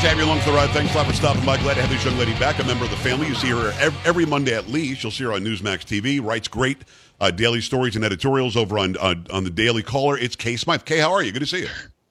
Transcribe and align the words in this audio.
to 0.00 0.08
have 0.08 0.18
you 0.18 0.24
along 0.24 0.40
for 0.40 0.50
the 0.50 0.56
ride. 0.56 0.70
Thanks 0.70 0.94
a 0.94 0.96
lot 0.96 1.06
for 1.06 1.12
stopping 1.12 1.44
by. 1.44 1.58
Glad 1.58 1.74
to 1.74 1.82
have 1.82 1.90
this 1.90 2.02
young 2.02 2.16
lady 2.16 2.32
back, 2.38 2.58
a 2.58 2.64
member 2.64 2.84
of 2.84 2.90
the 2.90 2.96
family. 2.96 3.26
You 3.26 3.34
see 3.34 3.50
her 3.50 3.70
every 4.06 4.24
Monday 4.24 4.54
at 4.54 4.66
least. 4.68 5.02
You'll 5.02 5.12
see 5.12 5.24
her 5.24 5.32
on 5.34 5.44
Newsmax 5.44 5.84
TV. 5.84 6.24
Writes 6.24 6.48
great 6.48 6.78
uh, 7.20 7.30
daily 7.30 7.60
stories 7.60 7.96
and 7.96 8.04
editorials 8.04 8.56
over 8.56 8.78
on, 8.78 8.96
on 8.96 9.26
on 9.30 9.44
the 9.44 9.50
Daily 9.50 9.82
Caller. 9.82 10.16
It's 10.16 10.36
Kay 10.36 10.56
Smythe. 10.56 10.86
Kay, 10.86 10.98
how 10.98 11.12
are 11.12 11.22
you? 11.22 11.32
Good 11.32 11.40
to 11.40 11.46
see 11.46 11.60
you. 11.60 11.68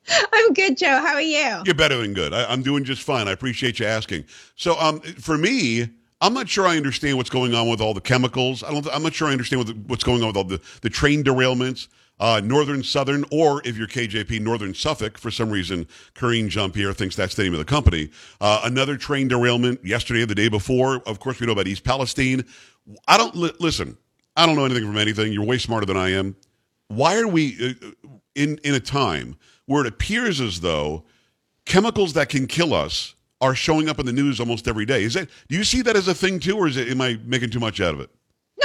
I'm 0.34 0.54
good, 0.54 0.78
Joe. 0.78 1.00
How 1.00 1.16
are 1.16 1.22
you? 1.22 1.64
You're 1.66 1.74
better 1.74 1.98
than 1.98 2.14
good. 2.14 2.32
I, 2.32 2.54
am 2.54 2.62
doing 2.62 2.84
just 2.84 3.02
fine. 3.02 3.28
I 3.28 3.32
appreciate 3.32 3.80
you 3.80 3.88
asking. 3.88 4.26
So, 4.56 4.80
um, 4.80 5.00
for 5.00 5.36
me, 5.36 5.90
I'm 6.22 6.34
not 6.34 6.50
sure 6.50 6.68
I 6.68 6.76
understand 6.78 7.18
what's 7.18 7.30
going 7.30 7.54
on 7.54 7.70
with 7.70 7.80
all 7.82 7.94
the 7.94 8.02
chemicals. 8.02 8.64
I 8.64 8.72
don't. 8.72 8.88
I'm 8.94 9.04
not 9.04 9.14
sure 9.14 9.28
I 9.28 9.32
understand 9.32 9.66
what 9.66 9.78
what's 9.88 10.04
going 10.04 10.22
on 10.22 10.28
with 10.28 10.38
all 10.38 10.44
the 10.44 10.62
the 10.82 10.90
train 10.90 11.24
derailments 11.24 11.88
uh, 12.20 12.42
Norfolk 12.44 12.84
Southern, 12.84 13.24
or 13.32 13.62
if 13.66 13.78
you're 13.78 13.88
KJP, 13.88 14.42
Northern 14.42 14.74
Suffolk. 14.74 15.18
For 15.18 15.32
some 15.32 15.50
reason, 15.50 15.88
Karine 16.16 16.50
Jean 16.50 16.72
Pierre 16.72 16.94
thinks 16.94 17.16
that's 17.16 17.36
the 17.36 17.44
name 17.44 17.54
of 17.54 17.60
the 17.60 17.66
company. 17.66 18.10
Uh, 18.42 18.62
another 18.64 18.98
train 18.98 19.28
derailment 19.28 19.84
yesterday, 19.86 20.26
the 20.26 20.36
day 20.36 20.50
before. 20.50 21.02
Of 21.06 21.20
course, 21.20 21.40
we 21.40 21.48
know 21.48 21.54
about 21.54 21.68
East 21.68 21.84
Palestine. 21.84 22.46
I 23.08 23.18
don't 23.18 23.36
li- 23.36 23.54
listen. 23.60 23.98
I 24.36 24.46
don't 24.46 24.56
know 24.56 24.66
anything 24.66 24.86
from 24.86 24.98
anything. 24.98 25.32
You're 25.32 25.46
way 25.46 25.58
smarter 25.58 25.86
than 25.86 25.98
I 25.98 26.12
am. 26.12 26.36
Why 26.90 27.18
are 27.20 27.28
we 27.28 27.76
uh, 27.82 28.10
in 28.36 28.58
in 28.64 28.74
a 28.74 28.80
time 28.80 29.38
where 29.66 29.82
it 29.82 29.88
appears 29.88 30.42
as 30.42 30.62
though 30.62 31.06
chemicals 31.66 32.14
that 32.14 32.30
can 32.30 32.48
kill 32.48 32.74
us 32.74 33.16
are 33.42 33.56
showing 33.56 33.90
up 33.90 34.00
in 34.00 34.06
the 34.06 34.14
news 34.14 34.40
almost 34.40 34.68
every 34.68 34.86
day? 34.86 35.04
Is 35.04 35.14
that 35.14 35.30
do 35.48 35.56
you 35.56 35.64
see 35.64 35.82
that 35.84 35.96
as 35.96 36.08
a 36.08 36.14
thing 36.14 36.40
too, 36.40 36.58
or 36.58 36.68
is 36.68 36.78
it 36.78 36.90
am 36.90 37.02
I 37.02 37.20
making 37.26 37.50
too 37.50 37.60
much 37.60 37.82
out 37.82 37.94
of 37.94 38.00
it? 38.00 38.10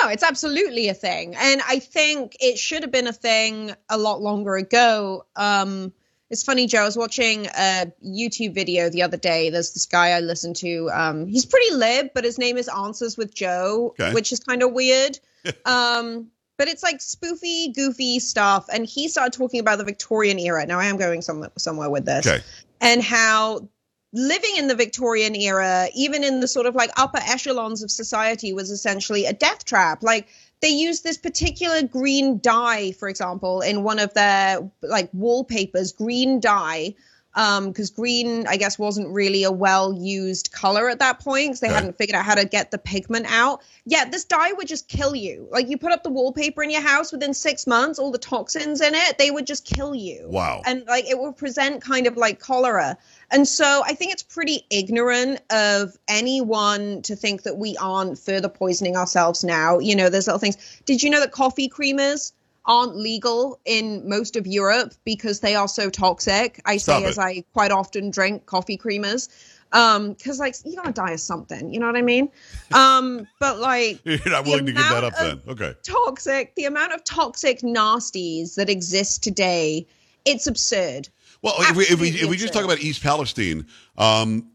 No, 0.03 0.09
it's 0.09 0.23
absolutely 0.23 0.89
a 0.89 0.95
thing. 0.95 1.37
And 1.37 1.63
I 1.69 1.79
think 1.79 2.37
it 2.41 2.59
should 2.59 2.83
have 2.83 2.91
been 2.91 3.07
a 3.07 3.13
thing 3.13 3.75
a 3.89 3.97
lot 3.97 4.21
longer 4.21 4.57
ago. 4.57 5.25
Um, 5.37 5.93
it's 6.31 6.43
funny, 6.43 6.67
Joe. 6.67 6.83
I 6.83 6.85
was 6.85 6.97
watching 6.97 7.47
a 7.47 7.93
YouTube 8.05 8.55
video 8.55 8.91
the 8.91 9.03
other 9.03 9.17
day. 9.17 9.51
There's 9.51 9.73
this 9.73 9.87
guy 9.87 10.09
I 10.09 10.21
listen 10.21 10.53
to. 10.55 10.91
Um, 10.93 11.27
he's 11.27 11.47
pretty 11.47 11.75
lib, 11.75 12.09
but 12.15 12.25
his 12.25 12.39
name 12.39 12.57
is 12.57 12.69
Answers 12.69 13.17
with 13.17 13.35
Joe, 13.35 13.95
okay. 14.01 14.13
which 14.13 14.33
is 14.33 14.41
kind 14.41 14.63
of 14.63 14.73
weird. 14.73 15.19
um, 15.65 16.29
but 16.57 16.69
it's 16.69 16.83
like 16.83 16.99
spoofy, 16.99 17.75
goofy 17.75 18.19
stuff. 18.19 18.67
And 18.73 18.87
he 18.87 19.09
started 19.09 19.37
talking 19.37 19.61
about 19.61 19.79
the 19.79 19.85
Victorian 19.85 20.39
era. 20.39 20.67
Now 20.67 20.81
I 20.81 20.87
am 20.87 20.97
going 20.97 21.23
somewhere, 21.23 21.53
somewhere 21.57 21.91
with 21.91 22.05
this. 22.05 22.27
Okay. 22.27 22.43
And 22.81 23.03
how 23.03 23.69
living 24.15 24.53
in 24.57 24.69
the 24.69 24.77
Victorian 24.77 25.35
era, 25.35 25.89
even 25.95 26.23
in 26.23 26.41
the 26.41 26.49
sort 26.49 26.67
of 26.67 26.75
like 26.75 26.91
upper 26.97 27.19
echelons 27.19 27.83
of 27.83 27.91
society, 27.91 28.53
was 28.53 28.71
essentially 28.71 29.27
a 29.27 29.33
death 29.33 29.65
trap. 29.65 30.03
Like 30.03 30.29
they 30.61 30.69
used 30.71 31.03
this 31.03 31.19
particular 31.19 31.83
green 31.83 32.39
dye, 32.39 32.93
for 32.93 33.09
example, 33.09 33.61
in 33.61 33.83
one 33.83 33.99
of 33.99 34.15
their 34.15 34.71
like 34.83 35.11
wallpapers, 35.13 35.93
green 35.93 36.41
dye. 36.41 36.95
Because 37.35 37.91
um, 37.91 37.95
green, 37.97 38.47
I 38.47 38.57
guess, 38.57 38.79
wasn't 38.79 39.09
really 39.09 39.43
a 39.43 39.51
well 39.51 39.93
used 39.93 40.53
color 40.53 40.89
at 40.89 41.01
that 41.01 41.19
point 41.19 41.49
because 41.49 41.61
they 41.61 41.69
right. 41.69 41.75
hadn't 41.75 41.99
figured 41.99 42.15
out 42.15 42.25
how 42.25 42.37
to 42.37 42.45
get 42.45 42.71
the 42.71 42.79
pigment 42.79 43.27
out. 43.29 43.61
Yeah, 43.85 44.05
this 44.09 44.25
dye 44.25 44.53
would 44.53 44.69
just 44.69 44.89
kill 44.89 45.17
you. 45.17 45.49
Like 45.51 45.69
you 45.69 45.77
put 45.77 45.91
up 45.91 46.05
the 46.05 46.11
wallpaper 46.11 46.63
in 46.63 46.71
your 46.71 46.81
house 46.81 47.11
within 47.11 47.35
six 47.35 47.67
months, 47.67 47.99
all 47.99 48.13
the 48.13 48.19
toxins 48.19 48.81
in 48.81 48.95
it, 48.95 49.19
they 49.19 49.31
would 49.31 49.47
just 49.47 49.65
kill 49.65 49.95
you. 49.95 50.29
Wow. 50.29 50.63
And 50.65 50.85
like 50.87 51.07
it 51.07 51.19
would 51.19 51.37
present 51.37 51.83
kind 51.83 52.07
of 52.07 52.17
like 52.17 52.39
cholera. 52.39 52.97
And 53.31 53.49
so 53.49 53.83
I 53.85 53.95
think 53.95 54.13
it's 54.13 54.23
pretty 54.23 54.65
ignorant 54.71 55.41
of 55.51 55.99
anyone 56.07 57.03
to 57.03 57.17
think 57.17 57.43
that 57.43 57.57
we 57.57 57.77
aren't 57.79 58.19
further 58.19 58.49
poisoning 58.49 58.97
ourselves 58.97 59.43
now. 59.43 59.81
You 59.81 59.97
know, 59.97 60.09
there's 60.09 60.29
little 60.29 60.39
things. 60.39 60.57
Did 60.85 61.03
you 61.03 61.11
know 61.11 61.21
that 61.21 61.33
coffee 61.33 61.69
creamers 61.69 62.33
aren't 62.67 62.97
legal 62.97 63.61
in 63.65 64.09
most 64.09 64.37
of 64.37 64.47
Europe 64.47 64.95
because 65.05 65.41
they 65.41 65.55
are 65.55 65.69
so 65.69 65.91
toxic? 65.91 66.61
I 66.65 66.79
Stop 66.79 67.01
say 67.01 67.07
it. 67.07 67.11
as 67.11 67.19
I 67.19 67.45
quite 67.53 67.71
often 67.71 68.11
drink 68.11 68.47
coffee 68.47 68.79
creamers. 68.79 69.29
Um, 69.73 70.13
because 70.13 70.39
like 70.39 70.55
you're 70.65 70.81
gonna 70.81 70.95
die 70.95 71.13
of 71.13 71.21
something, 71.21 71.73
you 71.73 71.81
know 71.81 71.87
what 71.87 71.97
I 71.97 72.03
mean? 72.03 72.31
Um, 72.75 73.27
but 73.41 73.59
like 73.59 74.01
you're 74.05 74.19
not 74.27 74.47
willing 74.47 74.67
to 74.67 74.73
give 74.73 74.83
that 74.83 75.05
up 75.05 75.15
then. 75.17 75.41
Okay. 75.47 75.75
Toxic, 75.83 76.55
the 76.55 76.65
amount 76.65 76.93
of 76.93 77.05
toxic 77.05 77.61
nasties 77.61 78.55
that 78.55 78.69
exist 78.69 79.23
today, 79.23 79.87
it's 80.25 80.47
absurd. 80.47 81.09
Well, 81.43 81.55
if 81.59 81.77
we, 81.77 81.85
if 81.85 82.01
we, 82.01 82.09
if 82.09 82.29
we 82.29 82.37
just 82.37 82.53
talk 82.53 82.65
about 82.65 82.81
East 82.81 83.03
Palestine, 83.03 83.67
um, 83.99 84.51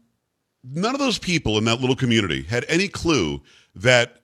none 0.64 0.94
of 0.94 0.98
those 0.98 1.18
people 1.18 1.56
in 1.56 1.64
that 1.64 1.80
little 1.80 1.96
community 1.96 2.42
had 2.42 2.64
any 2.68 2.88
clue 2.88 3.40
that 3.76 4.19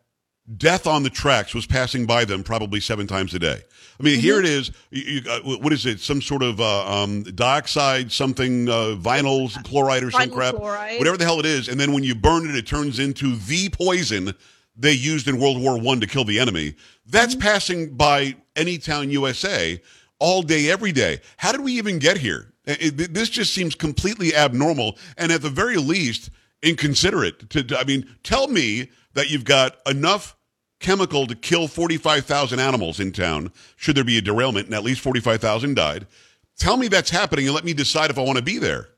death 0.57 0.87
on 0.87 1.03
the 1.03 1.11
tracks 1.11 1.55
was 1.55 1.67
passing 1.67 2.07
by 2.07 2.25
them 2.25 2.43
probably 2.43 2.81
seven 2.81 3.07
times 3.07 3.35
a 3.35 3.39
day. 3.39 3.61
I 3.99 4.03
mean, 4.03 4.15
mm-hmm. 4.15 4.21
here 4.21 4.39
it 4.39 4.45
is. 4.45 4.71
You, 4.91 5.03
you, 5.03 5.31
uh, 5.31 5.41
what 5.41 5.73
is 5.73 5.87
it? 5.87 6.01
Some 6.01 6.23
sort 6.23 6.43
of 6.43 6.61
uh, 6.61 6.87
um, 6.87 7.23
dioxide, 7.23 8.13
something, 8.13 8.69
uh, 8.69 8.97
vinyl 8.99 9.53
chloride 9.65 10.05
or 10.05 10.11
some 10.11 10.31
crap, 10.31 10.55
chloride. 10.55 10.99
whatever 10.99 11.17
the 11.17 11.25
hell 11.25 11.41
it 11.41 11.47
is. 11.47 11.69
And 11.69 11.81
then 11.81 11.93
when 11.93 12.05
you 12.05 12.15
burn 12.15 12.49
it, 12.49 12.55
it 12.55 12.67
turns 12.67 12.99
into 12.99 13.37
the 13.37 13.69
poison 13.71 14.35
they 14.77 14.93
used 14.93 15.27
in 15.27 15.41
World 15.41 15.61
War 15.61 15.81
One 15.81 16.01
to 16.01 16.07
kill 16.07 16.25
the 16.25 16.39
enemy. 16.39 16.75
That's 17.07 17.35
mm-hmm. 17.35 17.43
passing 17.43 17.95
by 17.97 18.37
any 18.55 18.79
town 18.79 19.11
USA 19.11 19.81
all 20.19 20.43
day, 20.43 20.71
every 20.71 20.93
day. 20.93 21.21
How 21.39 21.53
did 21.53 21.63
we 21.63 21.73
even 21.73 21.99
get 21.99 22.19
here? 22.19 22.53
It, 22.67 23.15
this 23.15 23.29
just 23.31 23.55
seems 23.55 23.75
completely 23.75 24.35
abnormal, 24.35 24.99
and 25.17 25.31
at 25.31 25.41
the 25.41 25.51
very 25.51 25.77
least, 25.77 26.31
inconsiderate. 26.63 27.49
To, 27.51 27.79
I 27.79 27.85
mean, 27.85 28.09
tell 28.25 28.49
me 28.49 28.91
that 29.15 29.31
you've 29.31 29.45
got 29.45 29.77
enough 29.89 30.36
chemical 30.87 31.27
to 31.27 31.35
kill 31.35 31.67
45,000 31.67 32.61
animals 32.61 33.01
in 33.01 33.11
town, 33.11 33.51
should 33.75 33.97
there 33.97 34.05
be 34.05 34.19
a 34.19 34.23
derailment, 34.23 34.67
and 34.67 34.75
at 34.75 34.85
least 34.85 35.01
45,000 35.01 35.75
died. 35.75 36.07
Tell 36.57 36.77
me 36.77 36.87
that's 36.87 37.11
happening, 37.11 37.47
and 37.47 37.55
let 37.57 37.65
me 37.65 37.75
decide 37.75 38.11
if 38.11 38.19
I 38.19 38.23
want 38.23 38.39
to 38.39 38.45
be 38.45 38.59
there. 38.59 38.91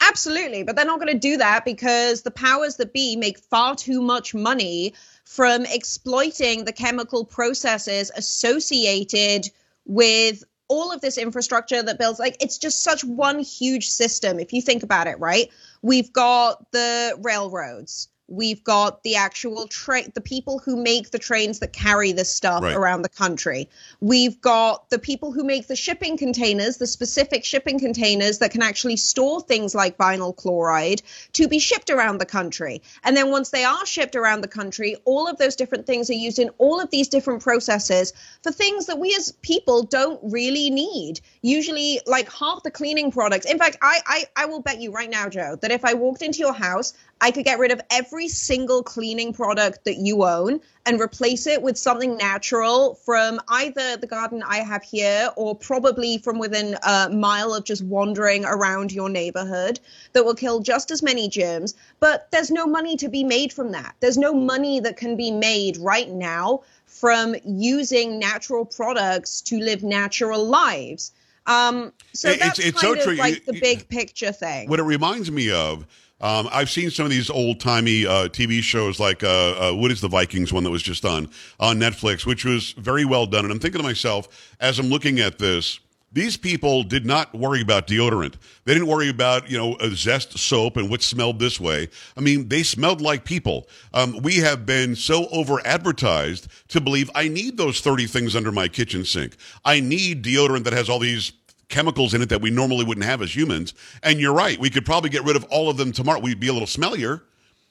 Absolutely, 0.00 0.62
but 0.62 0.74
they're 0.74 0.86
not 0.86 1.00
going 1.00 1.12
to 1.12 1.18
do 1.18 1.36
that 1.36 1.66
because 1.66 2.22
the 2.22 2.30
powers 2.30 2.76
that 2.76 2.94
be 2.94 3.14
make 3.14 3.38
far 3.38 3.76
too 3.76 4.00
much 4.00 4.34
money 4.34 4.94
from 5.24 5.66
exploiting 5.66 6.64
the 6.64 6.72
chemical 6.72 7.26
processes 7.26 8.10
associated 8.16 9.50
with 9.84 10.44
all 10.68 10.92
of 10.92 11.02
this 11.02 11.18
infrastructure 11.18 11.82
that 11.82 11.98
builds 11.98 12.18
like 12.18 12.36
it's 12.40 12.56
just 12.56 12.82
such 12.82 13.02
one 13.04 13.38
huge 13.38 13.88
system 13.88 14.38
if 14.38 14.52
you 14.52 14.60
think 14.60 14.82
about 14.82 15.06
it 15.06 15.18
right 15.18 15.48
we've 15.80 16.12
got 16.12 16.70
the 16.72 17.18
railroads 17.22 18.08
We've 18.28 18.62
got 18.62 19.02
the 19.02 19.16
actual 19.16 19.66
train, 19.68 20.12
the 20.14 20.20
people 20.20 20.58
who 20.58 20.76
make 20.76 21.10
the 21.10 21.18
trains 21.18 21.60
that 21.60 21.72
carry 21.72 22.12
this 22.12 22.30
stuff 22.30 22.62
right. 22.62 22.76
around 22.76 23.02
the 23.02 23.08
country. 23.08 23.70
We've 24.00 24.38
got 24.40 24.90
the 24.90 24.98
people 24.98 25.32
who 25.32 25.44
make 25.44 25.66
the 25.66 25.76
shipping 25.76 26.18
containers, 26.18 26.76
the 26.76 26.86
specific 26.86 27.44
shipping 27.44 27.78
containers 27.78 28.38
that 28.38 28.50
can 28.50 28.62
actually 28.62 28.96
store 28.96 29.40
things 29.40 29.74
like 29.74 29.96
vinyl 29.96 30.36
chloride 30.36 31.00
to 31.32 31.48
be 31.48 31.58
shipped 31.58 31.88
around 31.88 32.18
the 32.18 32.26
country. 32.26 32.82
And 33.02 33.16
then 33.16 33.30
once 33.30 33.48
they 33.48 33.64
are 33.64 33.86
shipped 33.86 34.14
around 34.14 34.42
the 34.42 34.48
country, 34.48 34.96
all 35.06 35.26
of 35.26 35.38
those 35.38 35.56
different 35.56 35.86
things 35.86 36.10
are 36.10 36.14
used 36.14 36.38
in 36.38 36.50
all 36.58 36.80
of 36.80 36.90
these 36.90 37.08
different 37.08 37.42
processes 37.42 38.12
for 38.42 38.52
things 38.52 38.86
that 38.86 38.98
we 38.98 39.14
as 39.14 39.32
people 39.40 39.84
don't 39.84 40.20
really 40.22 40.68
need. 40.68 41.20
Usually, 41.40 42.00
like 42.06 42.30
half 42.30 42.62
the 42.62 42.70
cleaning 42.70 43.10
products. 43.10 43.46
In 43.46 43.58
fact, 43.58 43.78
I, 43.80 44.00
I, 44.06 44.24
I 44.36 44.44
will 44.46 44.60
bet 44.60 44.80
you 44.80 44.92
right 44.92 45.08
now, 45.08 45.30
Joe, 45.30 45.56
that 45.62 45.70
if 45.70 45.84
I 45.84 45.94
walked 45.94 46.20
into 46.20 46.40
your 46.40 46.52
house, 46.52 46.92
I 47.20 47.30
could 47.30 47.44
get 47.44 47.58
rid 47.58 47.72
of 47.72 47.80
every 47.90 48.28
single 48.28 48.82
cleaning 48.82 49.32
product 49.32 49.84
that 49.84 49.96
you 49.96 50.24
own 50.24 50.60
and 50.86 51.00
replace 51.00 51.46
it 51.46 51.62
with 51.62 51.76
something 51.76 52.16
natural 52.16 52.94
from 52.94 53.40
either 53.48 53.96
the 53.96 54.06
garden 54.06 54.42
I 54.46 54.58
have 54.58 54.82
here 54.82 55.30
or 55.36 55.54
probably 55.54 56.18
from 56.18 56.38
within 56.38 56.76
a 56.82 57.10
mile 57.10 57.52
of 57.52 57.64
just 57.64 57.82
wandering 57.82 58.44
around 58.44 58.92
your 58.92 59.08
neighborhood 59.08 59.80
that 60.12 60.24
will 60.24 60.34
kill 60.34 60.60
just 60.60 60.90
as 60.90 61.02
many 61.02 61.28
germs. 61.28 61.74
But 61.98 62.30
there's 62.30 62.50
no 62.50 62.66
money 62.66 62.96
to 62.98 63.08
be 63.08 63.24
made 63.24 63.52
from 63.52 63.72
that. 63.72 63.96
There's 64.00 64.18
no 64.18 64.32
money 64.32 64.80
that 64.80 64.96
can 64.96 65.16
be 65.16 65.30
made 65.30 65.76
right 65.78 66.08
now 66.08 66.62
from 66.86 67.34
using 67.44 68.18
natural 68.18 68.64
products 68.64 69.40
to 69.42 69.58
live 69.58 69.82
natural 69.82 70.44
lives. 70.44 71.12
Um, 71.46 71.92
so 72.12 72.32
that's 72.34 72.58
it's, 72.58 72.68
it's 72.68 72.80
kind 72.80 72.94
so 72.94 72.98
of 72.98 73.04
true. 73.04 73.16
like 73.16 73.44
the 73.44 73.58
big 73.58 73.88
picture 73.88 74.32
thing. 74.32 74.68
What 74.68 74.80
it 74.80 74.84
reminds 74.84 75.30
me 75.30 75.50
of 75.50 75.86
um, 76.20 76.48
I've 76.50 76.70
seen 76.70 76.90
some 76.90 77.04
of 77.04 77.10
these 77.10 77.30
old 77.30 77.60
timey 77.60 78.06
uh, 78.06 78.28
TV 78.28 78.60
shows, 78.60 78.98
like 78.98 79.22
uh, 79.22 79.28
uh, 79.70 79.72
what 79.74 79.92
is 79.92 80.00
the 80.00 80.08
Vikings 80.08 80.52
one 80.52 80.64
that 80.64 80.70
was 80.70 80.82
just 80.82 81.04
on 81.04 81.28
on 81.60 81.78
Netflix, 81.78 82.26
which 82.26 82.44
was 82.44 82.72
very 82.72 83.04
well 83.04 83.26
done. 83.26 83.44
And 83.44 83.52
I'm 83.52 83.60
thinking 83.60 83.80
to 83.80 83.86
myself 83.86 84.54
as 84.58 84.78
I'm 84.78 84.88
looking 84.88 85.20
at 85.20 85.38
this, 85.38 85.78
these 86.10 86.36
people 86.36 86.82
did 86.82 87.04
not 87.06 87.34
worry 87.34 87.60
about 87.60 87.86
deodorant. 87.86 88.34
They 88.64 88.72
didn't 88.72 88.88
worry 88.88 89.08
about 89.08 89.48
you 89.48 89.58
know 89.58 89.76
a 89.76 89.90
zest 89.90 90.36
soap 90.38 90.76
and 90.76 90.90
what 90.90 91.02
smelled 91.02 91.38
this 91.38 91.60
way. 91.60 91.88
I 92.16 92.20
mean, 92.20 92.48
they 92.48 92.64
smelled 92.64 93.00
like 93.00 93.24
people. 93.24 93.68
Um, 93.94 94.20
we 94.22 94.36
have 94.38 94.66
been 94.66 94.96
so 94.96 95.28
over 95.28 95.64
advertised 95.64 96.48
to 96.68 96.80
believe 96.80 97.10
I 97.14 97.28
need 97.28 97.56
those 97.56 97.80
30 97.80 98.06
things 98.06 98.34
under 98.34 98.50
my 98.50 98.66
kitchen 98.66 99.04
sink. 99.04 99.36
I 99.64 99.78
need 99.80 100.24
deodorant 100.24 100.64
that 100.64 100.72
has 100.72 100.88
all 100.88 100.98
these 100.98 101.32
chemicals 101.68 102.14
in 102.14 102.22
it 102.22 102.28
that 102.30 102.40
we 102.40 102.50
normally 102.50 102.84
wouldn't 102.84 103.06
have 103.06 103.22
as 103.22 103.34
humans. 103.34 103.74
And 104.02 104.20
you're 104.20 104.32
right. 104.34 104.58
We 104.58 104.70
could 104.70 104.84
probably 104.86 105.10
get 105.10 105.24
rid 105.24 105.36
of 105.36 105.44
all 105.44 105.68
of 105.68 105.76
them 105.76 105.92
tomorrow. 105.92 106.20
We'd 106.20 106.40
be 106.40 106.48
a 106.48 106.52
little 106.52 106.66
smellier, 106.68 107.22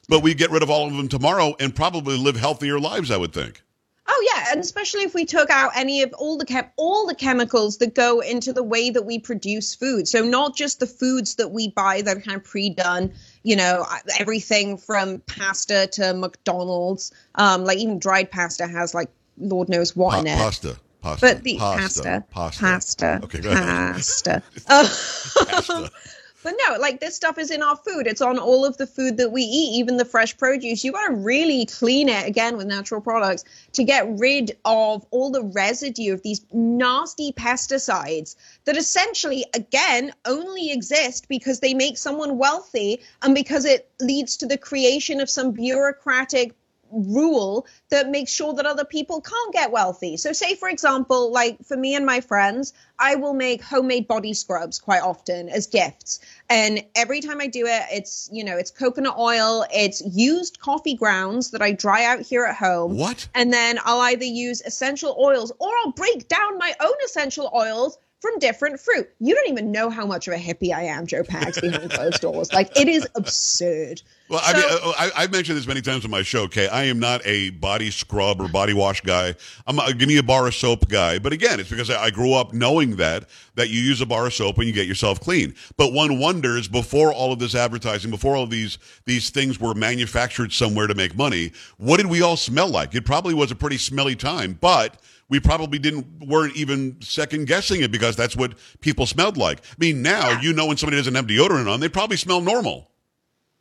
but 0.08 0.22
we'd 0.22 0.38
get 0.38 0.52
rid 0.52 0.64
of 0.64 0.70
all 0.70 0.88
of 0.88 0.96
them 0.96 1.08
tomorrow 1.08 1.56
and 1.60 1.76
probably 1.76 2.18
live 2.18 2.36
healthier 2.36 2.80
lives, 2.80 3.12
I 3.12 3.18
would 3.18 3.34
think. 3.34 3.62
Oh 4.10 4.30
yeah, 4.34 4.46
and 4.52 4.62
especially 4.62 5.02
if 5.02 5.14
we 5.14 5.26
took 5.26 5.50
out 5.50 5.72
any 5.76 6.02
of 6.02 6.14
all 6.14 6.38
the 6.38 6.46
chem- 6.46 6.70
all 6.78 7.08
the 7.08 7.14
chemicals 7.14 7.80
that 7.80 7.94
go 7.94 8.22
into 8.22 8.54
the 8.54 8.64
way 8.64 8.90
that 8.90 9.02
we 9.04 9.20
produce 9.20 9.76
food. 9.76 10.08
So 10.08 10.24
not 10.24 10.56
just 10.56 10.80
the 10.80 10.88
foods 10.88 11.36
that 11.36 11.50
we 11.50 11.68
buy 11.68 12.02
that 12.04 12.16
are 12.16 12.22
kind 12.22 12.38
of 12.38 12.46
pre-done, 12.46 13.12
you 13.44 13.58
know, 13.58 13.86
everything 14.18 14.78
from 14.78 15.20
pasta 15.28 15.88
to 15.94 16.14
McDonald's, 16.14 17.12
um, 17.36 17.66
like 17.66 17.80
even 17.80 18.00
dried 18.00 18.32
pasta 18.32 18.66
has 18.66 18.94
like 18.94 19.10
Lord 19.38 19.68
knows 19.68 19.94
what 19.94 20.12
Pa- 20.14 20.20
in 20.22 20.28
it. 20.28 20.38
pasta. 20.38 20.78
Pasta. 21.08 21.26
But 21.26 21.44
the 21.44 21.58
pasta. 21.58 22.24
pasta, 22.32 22.60
Pasta. 22.60 22.60
pasta, 22.60 23.20
Okay, 23.24 23.40
go 23.40 23.54
pasta. 23.54 24.44
Uh, 24.68 24.84
Pasta. 24.84 25.92
but 26.44 26.54
no, 26.68 26.78
like 26.78 27.00
this 27.00 27.16
stuff 27.16 27.38
is 27.38 27.50
in 27.50 27.62
our 27.62 27.78
food. 27.78 28.08
It's 28.08 28.22
on 28.22 28.38
all 28.38 28.66
of 28.66 28.78
the 28.78 28.88
food 28.88 29.18
that 29.18 29.32
we 29.32 29.42
eat, 29.42 29.80
even 29.80 29.98
the 29.98 30.06
fresh 30.06 30.38
produce. 30.38 30.84
You 30.84 30.92
got 30.92 31.08
to 31.08 31.16
really 31.16 31.66
clean 31.66 32.10
it 32.10 32.28
again 32.28 32.58
with 32.58 32.68
natural 32.68 33.00
products 33.00 33.46
to 33.74 33.84
get 33.84 34.08
rid 34.20 34.58
of 34.66 35.06
all 35.12 35.32
the 35.32 35.44
residue 35.44 36.14
of 36.14 36.24
these 36.24 36.46
nasty 36.52 37.32
pesticides 37.32 38.36
that 38.66 38.76
essentially, 38.76 39.46
again, 39.54 40.12
only 40.26 40.72
exist 40.72 41.28
because 41.30 41.62
they 41.62 41.74
make 41.74 41.98
someone 41.98 42.38
wealthy 42.38 43.02
and 43.22 43.34
because 43.34 43.64
it 43.64 43.90
leads 44.02 44.38
to 44.38 44.46
the 44.46 44.58
creation 44.58 45.22
of 45.22 45.30
some 45.30 45.52
bureaucratic 45.52 46.54
rule 46.92 47.66
that 47.90 48.10
makes 48.10 48.32
sure 48.32 48.54
that 48.54 48.66
other 48.66 48.86
people 48.86 49.22
can't 49.22 49.54
get 49.54 49.72
wealthy. 49.72 50.18
So, 50.18 50.34
say, 50.34 50.56
for 50.56 50.70
example, 50.70 51.32
like 51.32 51.64
for 51.66 51.78
me 51.78 51.96
and 51.96 52.06
my 52.06 52.22
friends, 52.22 52.74
I 53.00 53.16
will 53.16 53.34
make 53.34 53.62
homemade 53.62 54.08
body 54.08 54.34
scrubs 54.34 54.80
quite 54.80 55.02
often 55.02 55.50
as 55.50 55.68
gifts. 55.68 56.20
And 56.50 56.84
every 56.96 57.22
time 57.22 57.42
I 57.42 57.48
do 57.48 57.66
it, 57.66 57.84
it's, 57.92 58.30
you 58.32 58.44
know, 58.44 58.58
it's 58.58 58.72
coconut 58.72 59.18
oil, 59.18 59.66
it's 59.74 60.02
used 60.06 60.60
coffee 60.60 60.96
grounds 60.96 61.52
that 61.52 61.62
I 61.62 61.74
dry 61.74 62.06
out 62.06 62.22
here 62.22 62.46
at 62.46 62.56
home. 62.56 62.98
What? 62.98 63.28
And 63.36 63.54
then 63.54 63.80
I'll 63.86 64.02
either 64.02 64.26
use 64.26 64.62
essential 64.62 65.16
oils 65.20 65.52
or 65.60 65.70
I'll 65.84 65.92
break 65.92 66.28
down 66.28 66.58
my 66.58 66.74
own 66.82 66.96
essential 67.06 67.52
oils 67.54 67.98
from 68.20 68.40
different 68.40 68.80
fruit. 68.80 69.08
You 69.20 69.36
don't 69.36 69.50
even 69.50 69.72
know 69.72 69.90
how 69.90 70.06
much 70.06 70.28
of 70.28 70.34
a 70.34 70.38
hippie 70.38 70.74
I 70.74 70.84
am, 70.86 71.06
Joe 71.06 71.24
Pags, 71.24 71.62
behind 71.62 71.92
closed 71.92 72.22
doors. 72.22 72.52
Like, 72.52 72.76
it 72.76 72.88
is 72.88 73.08
absurd. 73.16 74.02
Well, 74.30 74.42
I 74.44 74.54
mean, 74.54 74.62
So- 74.64 74.90
uh, 74.90 74.94
I, 74.98 75.12
I've 75.24 75.32
mentioned 75.32 75.58
this 75.58 75.68
many 75.68 75.82
times 75.82 76.04
on 76.04 76.12
my 76.12 76.22
show. 76.22 76.44
Okay, 76.44 76.68
I 76.68 76.84
am 76.84 77.00
not 77.00 77.22
a 77.26 77.52
body 77.52 77.90
scrub 77.92 78.42
or 78.42 78.48
body 78.50 78.74
wash 78.74 79.00
guy. 79.02 79.36
I'm 79.66 79.80
a 79.80 79.94
give 79.94 80.08
me 80.10 80.18
a 80.18 80.24
bar 80.24 80.48
of 80.48 80.54
soap 80.56 80.90
guy. 80.90 81.18
But 81.20 81.32
again, 81.34 81.60
it's 81.62 81.70
because 81.70 81.90
I, 81.90 82.10
grew 82.10 82.34
up 82.34 82.54
knowing 82.54 82.98
that 82.98 83.30
that 83.56 83.70
you 83.70 83.80
use 83.80 84.02
a 84.02 84.06
bar 84.06 84.28
of 84.28 84.34
soap 84.34 84.58
and 84.58 84.68
you 84.68 84.74
get 84.74 84.86
yourself 84.88 85.20
clean. 85.22 85.56
But 85.78 85.94
one 85.94 86.20
wonders 86.20 86.68
before 86.68 87.14
all 87.14 87.32
of 87.32 87.40
this 87.40 87.56
advertising, 87.56 88.12
before 88.12 88.36
all 88.36 88.44
of 88.44 88.50
these 88.50 88.78
these 89.06 89.30
things 89.30 89.60
were 89.60 89.74
manufactured 89.74 90.52
somewhere 90.52 90.88
to 90.88 90.96
make 90.96 91.16
money, 91.16 91.54
what 91.78 91.98
did 91.98 92.08
we 92.08 92.22
all 92.22 92.36
smell 92.38 92.68
like? 92.68 92.96
It 92.96 93.06
probably 93.06 93.34
was 93.34 93.52
a 93.52 93.56
pretty 93.56 93.78
smelly 93.78 94.16
time, 94.16 94.58
but 94.60 95.02
we 95.30 95.40
probably 95.40 95.80
didn't 95.80 96.06
weren't 96.26 96.56
even 96.56 96.98
second 97.02 97.48
guessing 97.48 97.82
it 97.82 97.92
because 97.92 98.16
that's 98.18 98.36
what 98.36 98.56
people 98.82 99.06
smelled 99.06 99.38
like. 99.38 99.60
I 99.60 99.76
mean, 99.78 100.02
now 100.02 100.32
Yeah. 100.32 100.42
you 100.42 100.52
know 100.54 100.66
when 100.66 100.76
somebody 100.78 100.98
doesn't 100.98 101.16
have 101.16 101.28
deodorant 101.28 101.72
on, 101.72 101.80
they 101.80 101.90
probably 101.90 102.18
smell 102.18 102.42
normal. 102.42 102.90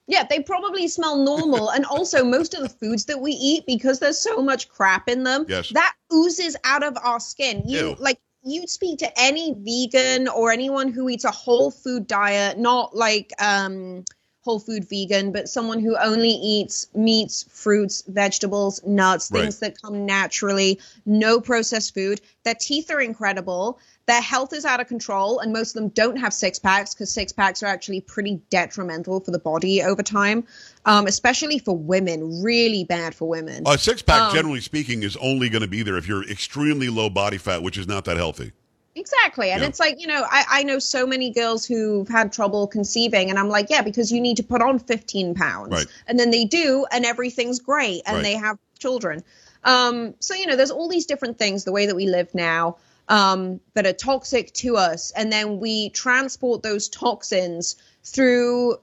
Yeah, 0.08 0.25
they 0.29 0.41
probably 0.41 0.87
smell 0.88 1.17
normal. 1.17 1.70
and 1.70 1.85
also, 1.85 2.25
most 2.25 2.55
of 2.55 2.62
the 2.62 2.69
foods 2.69 3.06
that 3.06 3.20
we 3.20 3.32
eat, 3.32 3.64
because 3.67 3.99
there's 3.99 4.19
so 4.20 4.43
much 4.43 4.69
crap 4.69 5.08
in 5.08 5.25
them, 5.25 5.47
Yes. 5.49 5.70
that 5.70 5.94
oozes 6.12 6.56
out 6.64 6.82
of 6.85 6.97
our 7.03 7.20
skin. 7.20 7.62
You 7.67 7.88
Ew. 7.91 7.97
like 7.99 8.19
you 8.44 8.67
speak 8.69 9.00
to 9.00 9.11
any 9.20 9.55
vegan 9.58 10.29
or 10.29 10.53
anyone 10.53 10.93
who 10.93 11.08
eats 11.08 11.25
a 11.25 11.31
whole 11.32 11.70
food 11.73 12.06
diet, 12.06 12.58
not 12.58 12.94
like 12.97 13.32
um 13.41 14.05
whole 14.47 14.61
food 14.61 14.89
vegan, 14.89 15.33
but 15.33 15.49
someone 15.49 15.81
who 15.81 15.97
only 15.99 16.31
eats 16.31 16.87
meats, 16.95 17.45
fruits, 17.51 18.05
vegetables, 18.07 18.81
nuts, 18.87 19.29
Right. 19.31 19.43
things 19.43 19.59
that 19.59 19.83
come 19.83 20.07
naturally, 20.07 20.79
no 21.05 21.41
processed 21.41 21.93
food. 21.93 22.21
Their 22.45 22.55
teeth 22.55 22.91
are 22.91 23.01
incredible. 23.01 23.79
Their 24.07 24.21
health 24.21 24.53
is 24.53 24.65
out 24.65 24.79
of 24.79 24.87
control, 24.87 25.41
and 25.41 25.53
most 25.53 25.71
of 25.75 25.83
them 25.83 25.89
don't 25.89 26.15
have 26.17 26.33
six 26.33 26.61
packs 26.61 26.95
because 26.95 27.11
six 27.11 27.33
packs 27.33 27.61
are 27.65 27.67
actually 27.67 28.01
pretty 28.03 28.41
detrimental 28.51 29.19
for 29.19 29.33
the 29.33 29.39
body 29.41 29.83
over 29.83 30.01
time, 30.05 30.45
um, 30.85 31.09
especially 31.09 31.59
for 31.59 31.77
women. 31.77 32.41
Really 32.41 32.85
bad 32.85 33.17
for 33.17 33.29
women. 33.29 33.65
A 33.67 33.77
six 33.77 34.01
pack, 34.03 34.23
Um, 34.31 34.33
generally 34.37 34.61
speaking, 34.61 35.03
is 35.03 35.17
only 35.17 35.49
going 35.49 35.63
to 35.63 35.69
be 35.69 35.83
there 35.83 35.97
if 35.97 36.07
you're 36.07 36.23
extremely 36.31 36.89
low 36.89 37.11
body 37.11 37.37
fat, 37.37 37.65
which 37.65 37.77
is 37.77 37.89
not 37.89 38.05
that 38.05 38.17
healthy. 38.17 38.53
Exactly. 38.97 39.51
And 39.51 39.63
Yeah. 39.63 39.69
it's 39.69 39.79
like, 39.79 40.01
you 40.01 40.07
know, 40.07 40.25
I, 40.29 40.45
I 40.49 40.63
know 40.63 40.79
so 40.79 41.07
many 41.07 41.31
girls 41.31 41.67
who've 41.67 42.09
had 42.09 42.33
trouble 42.33 42.67
conceiving, 42.67 43.29
and 43.31 43.39
I'm 43.39 43.51
like, 43.51 43.69
yeah, 43.69 43.83
because 43.83 44.11
you 44.11 44.21
need 44.23 44.39
to 44.39 44.43
put 44.43 44.63
on 44.63 44.79
15 44.79 45.35
pounds. 45.35 45.71
Right. 45.71 45.87
And 46.07 46.19
then 46.19 46.31
they 46.31 46.47
do, 46.47 46.87
and 46.91 47.05
everything's 47.05 47.61
great, 47.61 48.03
and 48.07 48.17
Right. 48.17 48.23
they 48.23 48.35
have 48.35 48.59
children. 48.79 49.23
Um, 49.65 50.15
so, 50.21 50.35
you 50.35 50.47
know, 50.47 50.57
there's 50.57 50.71
all 50.71 50.89
these 50.89 51.07
different 51.07 51.39
things, 51.39 51.65
the 51.65 51.73
way 51.73 51.87
that 51.87 51.95
we 51.95 52.07
live 52.07 52.35
now, 52.35 52.79
um, 53.09 53.61
that 53.75 53.87
are 53.87 53.93
toxic 53.93 54.53
to 54.55 54.77
us. 54.79 55.11
And 55.11 55.31
then 55.31 55.61
we 55.61 55.91
transport 55.91 56.63
those 56.63 56.89
toxins 56.89 57.77
through 58.03 58.79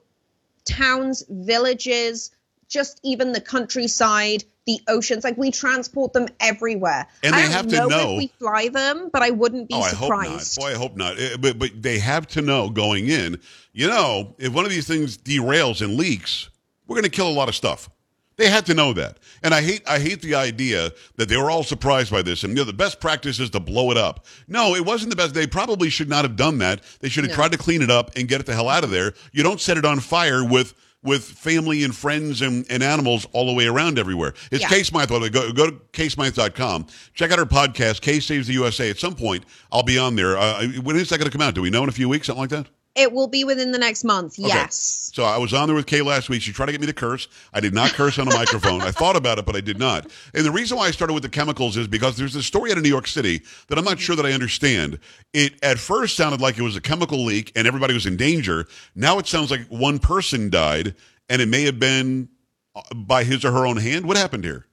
towns, 0.66 1.24
villages, 1.28 2.32
just 2.74 3.00
even 3.04 3.32
the 3.32 3.40
countryside, 3.42 4.44
the 4.66 4.80
oceans. 4.88 5.24
Like 5.24 5.38
we 5.38 5.52
transport 5.52 6.14
them 6.14 6.28
everywhere. 6.40 7.08
And 7.24 7.36
I 7.36 7.38
they 7.38 7.44
don't 7.44 7.52
have 7.54 7.68
to 7.68 7.76
know, 7.76 7.88
know- 7.88 8.12
if 8.14 8.18
we 8.18 8.28
fly 8.40 8.70
them, 8.70 9.10
but 9.14 9.22
I 9.22 9.30
wouldn't 9.30 9.70
be 9.70 9.76
Oh, 9.76 9.82
I 9.82 9.90
hope 9.90 10.00
surprised. 10.08 10.58
not. 10.60 10.64
Boy, 10.66 10.72
I 10.72 10.76
hope 10.76 10.96
not. 10.98 11.20
Eh, 11.20 11.38
But, 11.40 11.60
but 11.60 11.82
they 11.82 12.00
have 12.00 12.28
to 12.30 12.42
know 12.42 12.70
going 12.70 13.08
in, 13.08 13.40
you 13.74 13.88
know, 13.88 14.36
if 14.40 14.52
one 14.54 14.66
of 14.66 14.72
these 14.72 14.88
things 14.88 15.18
derails 15.18 15.82
and 15.82 15.96
leaks, 15.98 16.50
we're 16.88 16.96
going 16.96 17.04
to 17.04 17.10
kill 17.10 17.28
a 17.30 17.32
lot 17.34 17.50
of 17.50 17.56
stuff. 17.56 17.90
They 18.36 18.50
had 18.50 18.66
to 18.66 18.74
know 18.74 18.94
that. 18.94 19.20
And 19.44 19.54
I 19.54 19.62
hate 19.62 19.84
I 19.88 20.00
hate 20.00 20.22
the 20.24 20.34
idea 20.34 20.92
that 21.18 21.30
they 21.30 21.38
were 21.38 21.52
all 21.52 21.64
surprised 21.64 22.12
by 22.12 22.24
this. 22.24 22.44
And 22.44 22.54
you 22.54 22.58
know, 22.58 22.64
the 22.64 22.74
best 22.74 23.00
practice 23.00 23.40
is 23.40 23.52
to 23.52 23.60
blow 23.60 23.92
it 23.92 23.98
up. 23.98 24.26
No, 24.48 24.74
it 24.74 24.84
wasn't 24.84 25.12
the 25.12 25.16
best. 25.16 25.36
They 25.36 25.46
probably 25.46 25.92
should 25.92 26.10
not 26.10 26.26
have 26.26 26.36
done 26.36 26.58
that. 26.58 26.82
They 27.00 27.10
should 27.10 27.26
have 27.26 27.30
No. 27.32 27.36
tried 27.36 27.52
to 27.52 27.60
clean 27.60 27.84
it 27.84 27.92
up 27.92 28.10
and 28.16 28.28
get 28.28 28.40
it 28.42 28.48
the 28.48 28.56
hell 28.56 28.70
out 28.70 28.84
of 28.84 28.90
there. 28.90 29.14
You 29.34 29.44
don't 29.44 29.62
set 29.62 29.78
it 29.78 29.86
on 29.86 30.00
fire 30.00 30.44
with 30.44 30.74
with 31.04 31.24
family 31.24 31.84
and 31.84 31.96
friends 31.96 32.42
and, 32.42 32.66
and 32.70 32.82
animals 32.82 33.28
all 33.34 33.46
the 33.46 33.54
way 33.54 33.68
around 33.68 34.00
everywhere. 34.00 34.34
It's 34.52 34.62
Yeah. 34.62 34.70
Kay 34.70 34.84
Smythe. 34.84 35.10
by 35.10 35.16
the 35.16 35.22
way. 35.22 35.30
Go, 35.30 35.52
go 35.52 35.68
to 35.70 35.74
ksmythe.com. 35.94 36.88
Check 37.14 37.32
out 37.32 37.40
our 37.40 37.46
podcast, 37.46 38.02
K 38.02 38.20
Saves 38.20 38.48
the 38.48 38.54
USA. 38.54 38.90
At 38.90 38.98
some 39.00 39.16
point, 39.16 39.46
I'll 39.72 39.84
be 39.84 39.98
on 39.98 40.16
there. 40.16 40.38
Uh, 40.38 40.68
when 40.82 40.96
is 40.96 41.10
that 41.10 41.18
going 41.18 41.30
to 41.30 41.38
come 41.38 41.46
out? 41.46 41.54
Do 41.56 41.62
we 41.62 41.70
know 41.70 41.84
in 41.84 41.90
a 41.90 41.94
few 41.94 42.10
weeks, 42.10 42.28
something 42.28 42.42
like 42.42 42.50
that? 42.52 42.68
It 42.96 43.12
will 43.12 43.28
be 43.28 43.44
within 43.44 43.72
the 43.72 43.80
next 43.80 44.04
month. 44.04 44.38
Okay. 44.38 44.50
Yes. 44.50 45.10
So 45.14 45.24
I 45.24 45.38
was 45.38 45.52
on 45.52 45.68
there 45.68 45.76
with 45.76 45.88
Kay 45.88 46.04
last 46.04 46.30
week. 46.30 46.44
She 46.44 46.54
tried 46.54 46.68
to 46.68 46.72
get 46.72 46.82
me 46.82 46.86
to 46.88 46.94
curse. 46.94 47.28
I 47.52 47.60
did 47.60 47.74
not 47.74 47.92
curse 47.94 48.20
on 48.20 48.28
a 48.28 48.34
microphone. 48.34 48.82
I 48.82 48.92
thought 48.92 49.16
about 49.16 49.40
it, 49.40 49.46
but 49.46 49.56
I 49.56 49.62
did 49.62 49.80
not. 49.80 50.08
And 50.36 50.46
the 50.46 50.52
reason 50.52 50.78
why 50.78 50.88
I 50.88 50.92
started 50.92 51.14
with 51.14 51.24
the 51.24 51.30
chemicals 51.30 51.76
is 51.76 51.88
because 51.88 52.18
there's 52.18 52.34
this 52.34 52.46
story 52.46 52.72
out 52.72 52.78
of 52.78 52.84
New 52.84 52.90
York 52.90 53.08
City 53.08 53.42
that 53.68 53.80
I'm 53.80 53.84
not 53.86 54.00
sure 54.00 54.16
that 54.16 54.28
I 54.28 54.32
understand. 54.32 55.00
It 55.34 55.54
at 55.64 55.80
first 55.80 56.16
sounded 56.16 56.40
like 56.40 56.60
it 56.60 56.62
was 56.62 56.76
a 56.76 56.82
chemical 56.82 57.24
leak 57.26 57.52
and 57.56 57.68
everybody 57.68 57.96
was 57.96 58.06
in 58.06 58.16
danger. 58.16 58.68
Now 58.96 59.18
it 59.18 59.26
sounds 59.26 59.50
like 59.50 59.66
one 59.70 59.98
person 59.98 60.52
died 60.52 60.94
and 61.30 61.42
it 61.42 61.48
may 61.48 61.64
have 61.64 61.80
been 61.80 62.30
uh, 62.76 62.82
by 62.94 63.24
his 63.24 63.44
or 63.44 63.52
her 63.52 63.66
own 63.66 63.78
hand. 63.78 64.06
What 64.06 64.18
happened 64.18 64.44
here? 64.44 64.68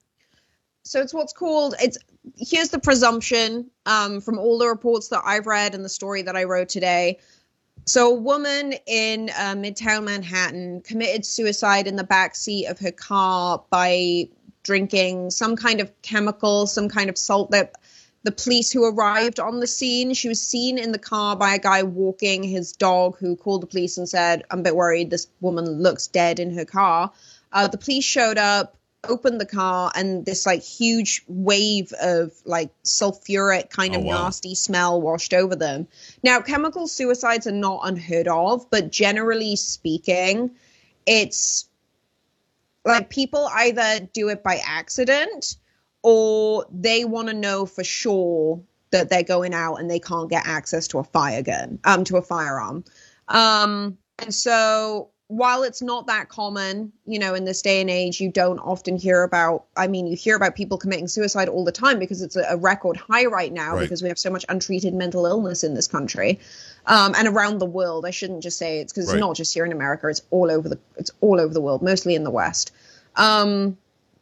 So 0.82 1.00
it's 1.00 1.14
what's 1.14 1.32
called 1.32 1.74
it's 1.80 1.98
here's 2.36 2.70
the 2.70 2.78
presumption 2.78 3.70
um, 3.86 4.20
from 4.20 4.38
all 4.38 4.58
the 4.58 4.66
reports 4.66 5.08
that 5.08 5.22
I've 5.24 5.46
read 5.46 5.74
and 5.74 5.84
the 5.84 5.88
story 5.88 6.22
that 6.22 6.36
I 6.36 6.44
wrote 6.44 6.68
today. 6.68 7.18
So 7.86 8.12
a 8.12 8.14
woman 8.14 8.74
in 8.86 9.30
uh, 9.30 9.54
Midtown 9.56 10.04
Manhattan 10.04 10.82
committed 10.82 11.24
suicide 11.24 11.86
in 11.86 11.96
the 11.96 12.04
back 12.04 12.36
seat 12.36 12.66
of 12.66 12.78
her 12.80 12.92
car 12.92 13.64
by 13.70 14.28
drinking 14.62 15.30
some 15.30 15.56
kind 15.56 15.80
of 15.80 15.90
chemical, 16.02 16.66
some 16.66 16.88
kind 16.88 17.10
of 17.10 17.18
salt 17.18 17.50
that 17.52 17.74
the 18.22 18.32
police 18.32 18.70
who 18.70 18.84
arrived 18.84 19.40
on 19.40 19.60
the 19.60 19.66
scene, 19.66 20.12
she 20.12 20.28
was 20.28 20.40
seen 20.40 20.78
in 20.78 20.92
the 20.92 20.98
car 20.98 21.36
by 21.36 21.54
a 21.54 21.58
guy 21.58 21.82
walking 21.82 22.42
his 22.42 22.72
dog 22.72 23.16
who 23.18 23.34
called 23.34 23.62
the 23.62 23.66
police 23.66 23.96
and 23.96 24.08
said, 24.08 24.44
I'm 24.50 24.60
a 24.60 24.62
bit 24.62 24.76
worried 24.76 25.10
this 25.10 25.26
woman 25.40 25.64
looks 25.64 26.06
dead 26.06 26.38
in 26.38 26.54
her 26.54 26.66
car. 26.66 27.12
Uh, 27.52 27.68
the 27.68 27.78
police 27.78 28.04
showed 28.04 28.36
up, 28.36 28.76
opened 29.08 29.40
the 29.40 29.46
car, 29.46 29.90
and 29.94 30.24
this 30.26 30.46
like 30.46 30.62
huge 30.62 31.22
wave 31.26 31.92
of 32.02 32.32
like 32.44 32.70
sulfuric 32.84 33.70
kind 33.70 33.94
of 33.94 34.02
Oh, 34.02 34.04
wow. 34.04 34.24
nasty 34.24 34.54
smell 34.54 35.00
washed 35.00 35.32
over 35.32 35.56
them. 35.56 35.88
Now, 36.22 36.40
chemical 36.40 36.86
suicides 36.86 37.46
are 37.46 37.52
not 37.52 37.80
unheard 37.84 38.28
of, 38.28 38.70
but 38.70 38.90
generally 38.90 39.56
speaking, 39.56 40.50
it's 41.06 41.68
like 42.84 43.10
people 43.10 43.48
either 43.52 44.08
do 44.12 44.28
it 44.28 44.42
by 44.42 44.60
accident 44.64 45.56
or 46.02 46.66
they 46.72 47.04
want 47.04 47.28
to 47.28 47.34
know 47.34 47.66
for 47.66 47.84
sure 47.84 48.62
that 48.90 49.08
they're 49.10 49.22
going 49.22 49.54
out 49.54 49.76
and 49.76 49.90
they 49.90 49.98
can't 50.00 50.30
get 50.30 50.46
access 50.46 50.88
to 50.88 50.98
a 50.98 51.04
fire 51.04 51.42
gun, 51.42 51.78
um, 51.84 52.04
to 52.04 52.16
a 52.16 52.22
firearm. 52.22 52.84
Um, 53.28 53.98
and 54.18 54.34
so 54.34 55.10
while 55.30 55.62
it's 55.62 55.80
not 55.80 56.08
that 56.08 56.28
common, 56.28 56.90
you 57.06 57.16
know, 57.20 57.34
in 57.34 57.44
this 57.44 57.62
day 57.62 57.80
and 57.80 57.88
age, 57.88 58.20
you 58.20 58.32
don't 58.32 58.58
often 58.58 58.96
hear 58.96 59.22
about, 59.22 59.64
I 59.76 59.86
mean, 59.86 60.08
you 60.08 60.16
hear 60.16 60.34
about 60.34 60.56
people 60.56 60.76
committing 60.76 61.06
suicide 61.06 61.48
all 61.48 61.64
the 61.64 61.70
time 61.70 62.00
because 62.00 62.20
it's 62.20 62.34
a, 62.34 62.56
record 62.56 62.96
high 62.96 63.26
right 63.26 63.52
now 63.52 63.74
Right. 63.74 63.82
because 63.82 64.02
we 64.02 64.08
have 64.08 64.18
so 64.18 64.28
much 64.28 64.44
untreated 64.48 64.92
mental 64.92 65.26
illness 65.26 65.62
in 65.62 65.74
this 65.74 65.86
country. 65.86 66.40
Um, 66.86 67.14
and 67.16 67.28
around 67.28 67.60
the 67.60 67.66
world, 67.66 68.06
I 68.06 68.10
shouldn't 68.10 68.42
just 68.42 68.58
say 68.58 68.80
it's 68.80 68.92
because 68.92 69.06
Right. 69.06 69.14
it's 69.14 69.20
not 69.20 69.36
just 69.36 69.54
here 69.54 69.64
in 69.64 69.70
America, 69.70 70.08
it's 70.08 70.22
all 70.32 70.50
over 70.50 70.68
the, 70.68 70.80
it's 70.96 71.12
all 71.20 71.40
over 71.40 71.54
the 71.54 71.60
world, 71.60 71.80
mostly 71.80 72.16
in 72.16 72.24
the 72.24 72.30
West. 72.32 72.72
Um, 73.14 73.78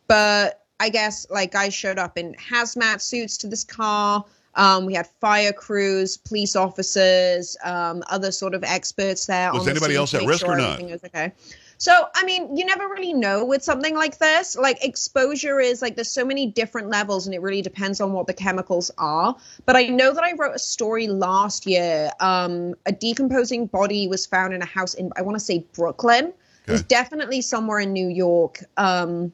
but 0.08 0.62
I 0.78 0.90
guess 0.90 1.26
like 1.30 1.52
guys 1.52 1.72
showed 1.72 1.98
up 1.98 2.18
in 2.18 2.34
hazmat 2.34 3.00
suits 3.00 3.38
to 3.38 3.46
this 3.46 3.64
car. 3.64 4.26
Um, 4.58 4.86
we 4.86 4.94
had 4.94 5.06
fire 5.20 5.52
crews, 5.52 6.16
police 6.16 6.56
officers, 6.56 7.56
um, 7.64 8.02
other 8.10 8.32
sort 8.32 8.54
of 8.54 8.64
experts 8.64 9.26
there. 9.26 9.52
Was 9.52 9.64
the 9.64 9.70
anybody 9.70 9.94
scene 9.94 10.00
else 10.00 10.14
at 10.14 10.24
risk 10.24 10.46
or 10.46 10.56
not? 10.56 10.82
okay. 10.82 11.32
So, 11.80 11.92
I 12.16 12.24
mean, 12.24 12.56
you 12.56 12.66
never 12.66 12.88
really 12.88 13.12
know 13.12 13.44
with 13.44 13.62
something 13.62 13.94
like 13.94 14.18
this. 14.18 14.56
Like, 14.56 14.84
exposure 14.84 15.60
is 15.60 15.80
like 15.80 15.94
there's 15.94 16.10
so 16.10 16.24
many 16.24 16.48
different 16.48 16.90
levels, 16.90 17.26
and 17.26 17.34
it 17.36 17.40
really 17.40 17.62
depends 17.62 18.00
on 18.00 18.12
what 18.12 18.26
the 18.26 18.34
chemicals 18.34 18.90
are. 18.98 19.36
But 19.64 19.76
I 19.76 19.84
know 19.84 20.12
that 20.12 20.24
I 20.24 20.32
wrote 20.32 20.56
a 20.56 20.58
story 20.58 21.06
last 21.06 21.64
year. 21.66 22.10
Um, 22.18 22.74
a 22.84 22.90
decomposing 22.90 23.66
body 23.66 24.08
was 24.08 24.26
found 24.26 24.54
in 24.54 24.60
a 24.60 24.66
house 24.66 24.94
in, 24.94 25.12
I 25.16 25.22
want 25.22 25.36
to 25.36 25.40
say 25.44 25.64
Brooklyn. 25.72 26.32
It 26.66 26.72
was 26.72 26.82
definitely 26.82 27.42
somewhere 27.42 27.78
in 27.78 27.92
New 27.92 28.08
York. 28.08 28.64
Um, 28.76 29.32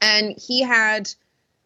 and 0.00 0.34
he 0.38 0.62
had, 0.62 1.12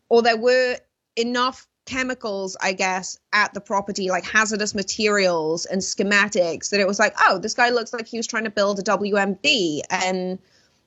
or 0.08 0.20
there 0.22 0.36
were 0.36 0.78
enough 1.16 1.68
chemicals, 1.88 2.54
I 2.60 2.74
guess, 2.74 3.18
at 3.32 3.54
the 3.54 3.60
property, 3.60 4.10
like 4.10 4.24
hazardous 4.24 4.74
materials 4.74 5.64
and 5.64 5.80
schematics, 5.80 6.68
that 6.68 6.80
it 6.80 6.86
was 6.86 6.98
like, 6.98 7.14
oh, 7.26 7.38
this 7.38 7.54
guy 7.54 7.70
looks 7.70 7.94
like 7.94 8.06
he 8.06 8.18
was 8.18 8.26
trying 8.26 8.44
to 8.44 8.50
build 8.50 8.78
a 8.78 8.82
WMD. 8.82 9.80
And 9.88 10.38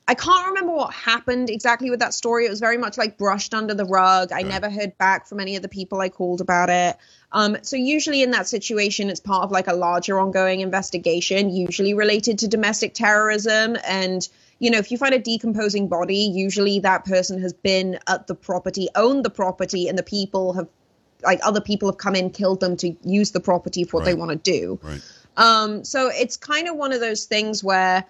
I 0.08 0.14
can't 0.14 0.48
remember 0.48 0.74
what 0.74 0.94
happened 0.94 1.50
exactly 1.50 1.90
with 1.90 2.02
that 2.02 2.14
story. 2.14 2.46
It 2.46 2.52
was 2.52 2.60
very 2.60 2.78
much 2.78 3.00
like 3.00 3.18
brushed 3.18 3.56
under 3.56 3.74
the 3.74 3.86
rug. 3.86 4.32
I 4.32 4.44
never 4.44 4.70
heard 4.70 4.96
back 5.00 5.26
from 5.26 5.40
any 5.40 5.56
of 5.56 5.64
the 5.64 5.70
people 5.70 6.00
I 6.02 6.10
called 6.10 6.40
about 6.40 6.70
it. 6.70 6.98
Um, 7.32 7.58
so 7.64 7.78
usually 7.78 8.22
in 8.22 8.30
that 8.32 8.48
situation, 8.48 9.10
it's 9.10 9.20
part 9.20 9.44
of 9.44 9.52
like 9.52 9.68
a 9.68 9.74
larger 9.74 10.20
ongoing 10.20 10.60
investigation, 10.60 11.50
usually 11.50 11.96
related 11.96 12.38
to 12.40 12.48
domestic 12.48 12.94
terrorism. 12.94 13.76
And 13.88 14.28
you 14.62 14.70
know, 14.70 14.78
if 14.78 14.92
you 14.92 15.00
find 15.00 15.16
a 15.16 15.20
decomposing 15.20 15.88
body, 15.88 16.30
usually 16.32 16.78
that 16.80 17.04
person 17.04 17.42
has 17.42 17.52
been 17.52 17.98
at 18.06 18.28
the 18.28 18.36
property, 18.36 18.90
owned 18.96 19.26
the 19.26 19.32
property, 19.32 19.88
and 19.88 19.98
the 19.98 20.04
people 20.04 20.54
have, 20.54 20.68
like, 21.24 21.40
other 21.44 21.62
people 21.62 21.90
have 21.90 21.98
come 21.98 22.16
in, 22.16 22.30
killed 22.30 22.60
them 22.60 22.76
to 22.78 22.96
use 23.04 23.32
the 23.32 23.40
property 23.40 23.84
for 23.84 23.98
what 23.98 24.06
they 24.06 24.14
want 24.14 24.32
to 24.32 24.38
do. 24.38 24.80
Right. 24.84 25.02
Um, 25.38 25.84
so 25.84 26.10
it's 26.14 26.38
kind 26.38 26.68
of 26.68 26.76
one 26.76 26.92
of 26.92 27.00
those 27.00 27.26
things 27.26 27.64
where 27.64 28.04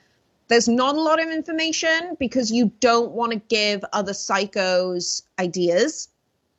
there's 0.47 0.67
not 0.67 0.95
a 0.95 1.01
lot 1.01 1.21
of 1.21 1.29
information 1.29 2.17
because 2.19 2.51
you 2.51 2.71
don't 2.79 3.11
want 3.11 3.31
to 3.31 3.39
give 3.39 3.85
other 3.93 4.11
psychos 4.11 5.21
ideas, 5.39 6.09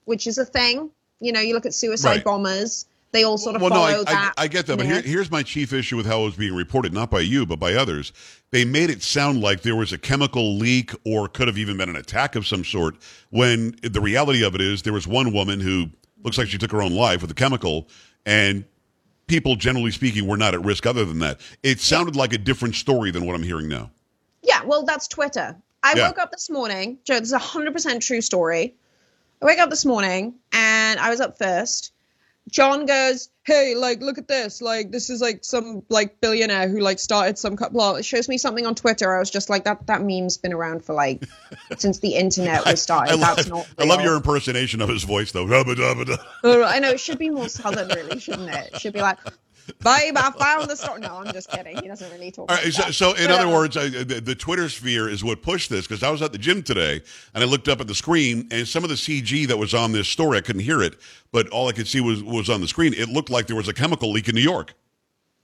which 0.06 0.26
is 0.26 0.38
a 0.38 0.44
thing. 0.44 0.90
You 1.20 1.32
know, 1.32 1.40
you 1.40 1.54
look 1.54 1.66
at 1.66 1.74
suicide 1.74 2.08
Right. 2.08 2.24
bombers; 2.24 2.86
they 3.12 3.24
all 3.24 3.36
sort 3.36 3.56
of 3.56 3.62
well, 3.62 3.70
no, 3.70 3.76
follow 3.76 4.04
I, 4.06 4.10
I, 4.10 4.14
that. 4.14 4.34
I 4.38 4.48
get 4.48 4.66
that, 4.66 4.78
but 4.78 4.86
here, 4.86 5.02
here's 5.02 5.30
my 5.30 5.42
chief 5.42 5.72
issue 5.72 5.96
with 5.96 6.06
how 6.06 6.22
it 6.22 6.24
was 6.24 6.36
being 6.36 6.54
reported, 6.54 6.94
not 6.94 7.10
by 7.10 7.20
you, 7.20 7.44
but 7.44 7.58
by 7.58 7.74
others. 7.74 8.12
They 8.50 8.64
made 8.64 8.88
it 8.88 9.02
sound 9.02 9.40
like 9.42 9.62
there 9.62 9.76
was 9.76 9.92
a 9.92 9.98
chemical 9.98 10.56
leak 10.56 10.92
or 11.04 11.28
could 11.28 11.48
have 11.48 11.58
even 11.58 11.76
been 11.76 11.88
an 11.88 11.96
attack 11.96 12.34
of 12.34 12.46
some 12.46 12.64
sort, 12.64 12.96
when 13.30 13.76
the 13.82 14.00
reality 14.00 14.42
of 14.44 14.54
it 14.54 14.60
is 14.60 14.82
there 14.82 14.92
was 14.92 15.06
one 15.06 15.32
woman 15.32 15.60
who 15.60 15.90
looks 16.22 16.38
like 16.38 16.48
she 16.48 16.58
took 16.58 16.72
her 16.72 16.82
own 16.82 16.92
life 16.92 17.22
with 17.22 17.30
a 17.30 17.34
chemical, 17.34 17.88
and 18.26 18.64
people, 19.26 19.56
generally 19.56 19.90
speaking, 19.90 20.26
were 20.26 20.36
not 20.36 20.54
at 20.54 20.64
risk 20.64 20.86
other 20.86 21.04
than 21.04 21.18
that. 21.20 21.40
It 21.62 21.80
sounded 21.80 22.16
like 22.16 22.32
a 22.32 22.38
different 22.38 22.74
story 22.74 23.10
than 23.10 23.26
what 23.26 23.34
I'm 23.34 23.42
hearing 23.42 23.68
now. 23.68 23.90
Yeah, 24.42 24.62
well, 24.64 24.84
that's 24.84 25.08
Twitter. 25.08 25.56
I 25.82 25.94
Yeah. 25.96 26.08
woke 26.08 26.18
up 26.18 26.30
this 26.30 26.48
morning, 26.50 26.98
Joe. 27.04 27.18
This 27.18 27.28
is 27.28 27.32
a 27.32 27.38
hundred 27.38 27.72
percent 27.72 28.02
true 28.02 28.20
story. 28.20 28.74
I 29.40 29.46
wake 29.46 29.58
up 29.58 29.70
this 29.70 29.84
morning 29.84 30.34
and 30.52 31.00
I 31.00 31.10
was 31.10 31.20
up 31.20 31.38
first. 31.38 31.92
John 32.50 32.86
goes, 32.86 33.30
"Hey, 33.44 33.74
like, 33.74 34.02
look 34.02 34.18
at 34.18 34.28
this. 34.28 34.60
Like, 34.60 34.90
this 34.90 35.10
is 35.10 35.20
like 35.20 35.44
some 35.44 35.82
like 35.88 36.20
billionaire 36.20 36.68
who 36.68 36.80
like 36.80 36.98
started 36.98 37.38
some 37.38 37.56
co- 37.56 37.70
blah." 37.70 37.94
It 37.94 38.04
shows 38.04 38.28
me 38.28 38.36
something 38.36 38.66
on 38.66 38.74
Twitter. 38.74 39.14
I 39.14 39.20
was 39.20 39.30
just 39.30 39.48
like, 39.48 39.64
"That 39.64 39.86
that 39.86 40.02
meme's 40.02 40.36
been 40.38 40.52
around 40.52 40.84
for 40.84 40.92
like 40.92 41.24
since 41.78 42.00
the 42.00 42.14
internet 42.14 42.66
was 42.66 42.82
started. 42.82 43.14
I, 43.14 43.16
That's 43.16 43.48
love, 43.48 43.68
not." 43.78 43.84
I 43.84 43.88
love 43.88 44.02
your 44.02 44.16
impersonation 44.16 44.82
of 44.82 44.88
his 44.88 45.04
voice, 45.04 45.32
though. 45.32 45.46
Hubba 45.46 45.74
dubba 45.74 46.06
dub. 46.06 46.20
Oh, 46.44 46.64
I 46.64 46.78
know 46.80 46.90
it 46.90 47.00
should 47.00 47.18
be 47.18 47.30
more 47.30 47.48
southern, 47.48 47.88
really, 47.88 48.18
shouldn't 48.18 48.50
it? 48.50 48.70
It 48.74 48.80
should 48.80 48.92
be 48.92 49.00
like, 49.00 49.18
"Babe, 49.82 50.16
I 50.16 50.30
found 50.38 50.70
the 50.70 50.76
story." 50.76 51.00
No, 51.00 51.16
I'm 51.16 51.32
just 51.32 51.50
kidding. 51.50 51.76
He 51.80 51.88
doesn't 51.88 52.10
really 52.12 52.30
talk. 52.30 52.50
All 52.50 52.56
like 52.56 52.72
so, 52.72 52.90
so 52.90 53.10
in 53.10 53.28
But, 53.28 53.30
other 53.32 53.46
um, 53.46 53.52
words, 53.52 53.76
I, 53.76 53.88
the, 53.88 54.20
the 54.20 54.34
Twitter 54.34 54.68
sphere 54.68 55.08
is 55.08 55.22
what 55.24 55.42
pushed 55.42 55.70
this 55.70 55.86
because 55.86 56.02
I 56.02 56.10
was 56.10 56.22
at 56.22 56.32
the 56.32 56.38
gym 56.38 56.62
today 56.62 57.00
and 57.34 57.42
I 57.42 57.46
looked 57.46 57.68
up 57.68 57.80
at 57.80 57.86
the 57.86 57.94
screen 57.94 58.48
and 58.50 58.66
some 58.66 58.84
of 58.84 58.90
the 58.90 58.96
CG 58.96 59.46
that 59.48 59.58
was 59.58 59.74
on 59.74 59.92
this 59.92 60.08
story, 60.08 60.38
I 60.38 60.40
couldn't 60.40 60.62
hear 60.62 60.82
it, 60.82 60.96
but 61.30 61.48
all 61.48 61.68
I 61.68 61.72
could 61.72 61.88
see 61.88 62.00
was 62.00 62.22
was 62.22 62.48
on 62.50 62.60
the 62.60 62.68
screen. 62.68 62.94
It 62.94 63.08
looked 63.08 63.30
like 63.30 63.46
there 63.46 63.56
was 63.56 63.68
a 63.68 63.74
chemical 63.74 64.10
leak 64.12 64.28
in 64.28 64.34
New 64.34 64.40
York. 64.42 64.74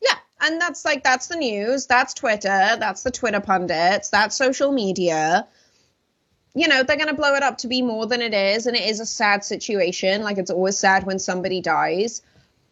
Yeah, 0.03 0.15
and 0.41 0.61
that's 0.61 0.85
like 0.85 1.03
that's 1.05 1.29
the 1.29 1.37
news, 1.37 1.87
that's 1.87 2.15
Twitter, 2.15 2.77
that's 2.79 3.03
the 3.03 3.11
Twitter 3.11 3.41
pundits, 3.41 4.11
that's 4.11 4.37
social 4.37 4.73
media. 4.73 5.47
You 6.55 6.67
know, 6.67 6.83
they're 6.83 6.97
going 6.97 7.09
to 7.09 7.15
blow 7.15 7.35
it 7.35 7.43
up 7.43 7.59
to 7.59 7.69
be 7.69 7.83
more 7.83 8.07
than 8.07 8.21
it 8.21 8.35
is, 8.35 8.67
and 8.67 8.77
it 8.77 8.83
is 8.89 9.01
a 9.01 9.07
sad 9.07 9.45
situation. 9.45 10.23
Like 10.23 10.39
it's 10.39 10.51
always 10.51 10.79
sad 10.79 11.05
when 11.07 11.19
somebody 11.19 11.61
dies, 11.61 12.23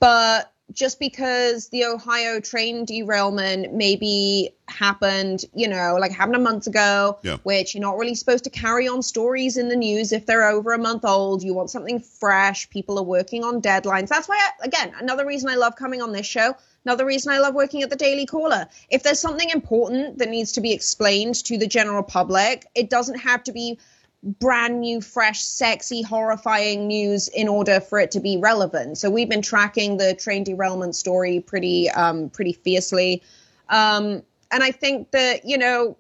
but 0.00 0.52
just 0.72 0.98
because 0.98 1.68
the 1.68 1.84
Ohio 1.84 2.40
train 2.40 2.84
derailment 2.84 3.72
maybe 3.72 4.50
happened, 4.68 5.44
you 5.54 5.68
know, 5.68 5.96
like 5.98 6.10
happened 6.10 6.36
a 6.36 6.40
month 6.40 6.66
ago, 6.66 7.18
Yeah. 7.22 7.36
which 7.44 7.74
you're 7.74 7.82
not 7.82 7.96
really 7.96 8.16
supposed 8.16 8.44
to 8.44 8.50
carry 8.50 8.88
on 8.88 9.02
stories 9.02 9.56
in 9.56 9.68
the 9.68 9.76
news 9.76 10.12
if 10.12 10.26
they're 10.26 10.48
over 10.48 10.72
a 10.72 10.78
month 10.78 11.04
old. 11.04 11.42
You 11.42 11.54
want 11.54 11.70
something 11.70 12.00
fresh. 12.00 12.68
People 12.70 12.98
are 12.98 13.04
working 13.04 13.44
on 13.44 13.62
deadlines. 13.62 14.08
That's 14.08 14.28
why, 14.28 14.36
I, 14.36 14.66
again, 14.66 14.92
another 14.98 15.24
reason 15.24 15.48
I 15.48 15.54
love 15.54 15.76
coming 15.76 16.02
on 16.02 16.12
this 16.12 16.26
show. 16.26 16.56
Another 16.84 17.06
reason 17.06 17.32
I 17.32 17.38
love 17.38 17.54
working 17.54 17.82
at 17.82 17.90
the 17.90 17.96
Daily 17.96 18.26
Caller. 18.26 18.68
If 18.90 19.02
there's 19.02 19.20
something 19.20 19.50
important 19.50 20.18
that 20.18 20.28
needs 20.28 20.52
to 20.52 20.60
be 20.60 20.72
explained 20.72 21.36
to 21.46 21.58
the 21.58 21.66
general 21.66 22.02
public, 22.02 22.66
it 22.74 22.90
doesn't 22.90 23.20
have 23.20 23.44
to 23.44 23.52
be 23.52 23.78
brand 24.26 24.80
new, 24.80 25.00
fresh, 25.00 25.40
sexy, 25.42 26.02
horrifying 26.02 26.88
news 26.88 27.28
in 27.28 27.46
order 27.48 27.80
for 27.80 27.98
it 28.00 28.10
to 28.10 28.20
be 28.20 28.36
relevant. 28.36 28.98
So 28.98 29.08
we've 29.08 29.28
been 29.28 29.42
tracking 29.42 29.96
the 29.98 30.14
train 30.14 30.42
derailment 30.44 30.96
story 30.96 31.40
pretty, 31.40 31.88
um, 31.90 32.28
pretty 32.30 32.52
fiercely. 32.52 33.22
Um, 33.68 34.22
and 34.50 34.62
I 34.62 34.72
think 34.72 35.12
that, 35.12 35.44
you 35.44 35.58
know, 35.58 35.96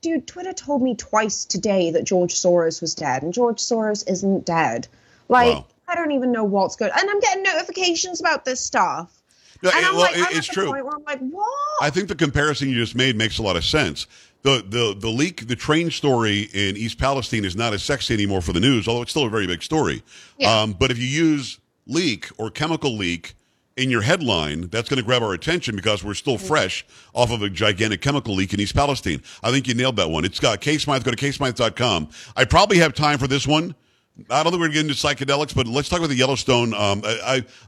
dude, 0.00 0.26
Twitter 0.26 0.52
told 0.52 0.82
me 0.82 0.94
twice 0.94 1.44
today 1.44 1.90
that 1.90 2.04
George 2.04 2.34
Soros 2.34 2.80
was 2.80 2.94
dead, 2.94 3.22
and 3.22 3.32
George 3.32 3.58
Soros 3.58 4.08
isn't 4.10 4.44
dead. 4.46 4.88
Like, 5.28 5.54
Wow. 5.56 5.66
I 5.88 5.94
don't 5.96 6.12
even 6.12 6.32
know 6.32 6.44
what's 6.44 6.76
good. 6.76 6.90
And 6.96 7.10
I'm 7.10 7.20
getting 7.20 7.42
notifications 7.42 8.20
about 8.20 8.44
this 8.46 8.60
stuff. 8.60 9.12
No, 9.62 9.70
And 9.70 9.78
it- 9.80 9.86
I'm 9.88 9.94
well, 9.94 10.02
like, 10.02 10.16
it- 10.16 10.20
I'm 10.20 10.36
it's 10.36 10.48
at 10.48 10.54
the 10.54 10.60
true. 10.60 10.66
point 10.70 10.84
where 10.84 10.94
I'm 10.94 11.04
like, 11.04 11.20
what? 11.30 11.48
I 11.82 11.90
think 11.90 12.08
the 12.08 12.14
comparison 12.14 12.68
you 12.70 12.74
just 12.76 12.94
made 12.94 13.16
makes 13.16 13.38
a 13.38 13.42
lot 13.42 13.56
of 13.56 13.64
sense. 13.64 14.06
The, 14.44 14.62
the 14.68 14.94
the 14.98 15.08
leak, 15.08 15.48
the 15.48 15.56
train 15.56 15.90
story 15.90 16.50
in 16.52 16.76
East 16.76 16.98
Palestine 16.98 17.44
is 17.46 17.56
not 17.56 17.72
as 17.72 17.82
sexy 17.82 18.12
anymore 18.12 18.42
for 18.42 18.52
the 18.52 18.60
news, 18.60 18.86
although 18.86 19.00
it's 19.02 19.10
still 19.10 19.24
a 19.24 19.30
very 19.30 19.46
big 19.46 19.62
story. 19.62 20.02
Yeah. 20.38 20.60
Um, 20.60 20.72
but 20.78 20.90
if 20.90 20.98
you 20.98 21.06
use 21.06 21.58
leak 21.86 22.28
or 22.36 22.50
chemical 22.50 22.94
leak 22.94 23.34
in 23.78 23.90
your 23.90 24.02
headline, 24.02 24.68
that's 24.68 24.88
going 24.88 24.98
to 24.98 25.02
grab 25.02 25.22
our 25.22 25.32
attention 25.32 25.74
because 25.74 26.04
we're 26.04 26.12
still 26.14 26.36
fresh 26.38 26.84
off 27.14 27.30
of 27.32 27.42
a 27.42 27.48
gigantic 27.48 28.02
chemical 28.02 28.34
leak 28.34 28.52
in 28.52 28.60
East 28.60 28.74
Palestine. 28.74 29.22
I 29.42 29.50
think 29.50 29.66
you 29.66 29.72
nailed 29.74 29.96
that 29.96 30.10
one. 30.10 30.26
It's 30.26 30.38
got 30.38 30.62
Smythe. 30.62 31.02
Go 31.04 31.10
to 31.10 31.16
ksmythe.com. 31.16 32.10
I 32.36 32.44
probably 32.44 32.76
have 32.78 32.92
time 32.92 33.18
for 33.18 33.26
this 33.26 33.46
one. 33.46 33.74
I 34.30 34.42
don't 34.44 34.52
think 34.52 34.60
we're 34.60 34.68
going 34.68 34.86
to 34.86 34.94
get 34.94 35.16
into 35.16 35.24
psychedelics, 35.26 35.54
but 35.56 35.66
let's 35.66 35.88
talk 35.88 35.98
about 35.98 36.10
the 36.10 36.14
Yellowstone. 36.16 36.72
Um, 36.74 37.00
I, 37.04 37.18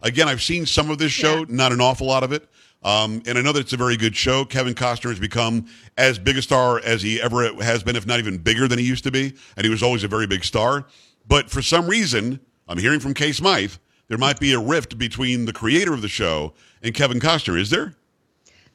I 0.03 0.07
again, 0.07 0.29
I've 0.29 0.43
seen 0.43 0.65
some 0.67 0.91
of 0.91 0.99
this 0.99 1.11
show, 1.11 1.39
Yeah. 1.39 1.45
not 1.49 1.73
an 1.73 1.81
awful 1.81 2.07
lot 2.07 2.23
of 2.23 2.33
it. 2.33 2.47
Um, 2.83 3.23
and 3.27 3.37
I 3.37 3.43
know 3.43 3.53
that 3.53 3.61
it's 3.61 3.73
a 3.73 3.77
very 3.77 3.97
good 3.97 4.15
show. 4.15 4.45
Kevin 4.45 4.75
Costner 4.75 5.11
has 5.11 5.19
become 5.19 5.67
as 5.99 6.19
big 6.19 6.37
a 6.37 6.43
star 6.43 6.81
as 6.81 7.03
he 7.03 7.21
ever 7.21 7.53
has 7.63 7.83
been, 7.83 7.97
if 7.97 8.07
not 8.07 8.19
even 8.19 8.39
bigger 8.39 8.69
than 8.69 8.79
he 8.79 8.85
used 8.85 9.05
to 9.05 9.11
be. 9.11 9.35
And 9.57 9.65
he 9.65 9.71
was 9.71 9.83
always 9.83 10.05
a 10.05 10.09
very 10.09 10.27
big 10.27 10.45
star. 10.45 10.87
But 11.27 11.51
for 11.51 11.63
some 11.63 11.89
reason, 11.89 12.41
I'm 12.69 12.79
hearing 12.79 13.01
from 13.01 13.15
Kay 13.15 13.33
Smythe, 13.33 13.75
there 14.09 14.19
might 14.19 14.39
be 14.39 14.53
a 14.53 14.61
rift 14.61 14.99
between 14.99 15.47
the 15.47 15.53
creator 15.53 15.93
of 15.93 16.03
the 16.03 16.09
show 16.09 16.55
and 16.83 16.95
Kevin 16.95 17.19
Costner. 17.19 17.59
Is 17.59 17.71
there? 17.71 17.97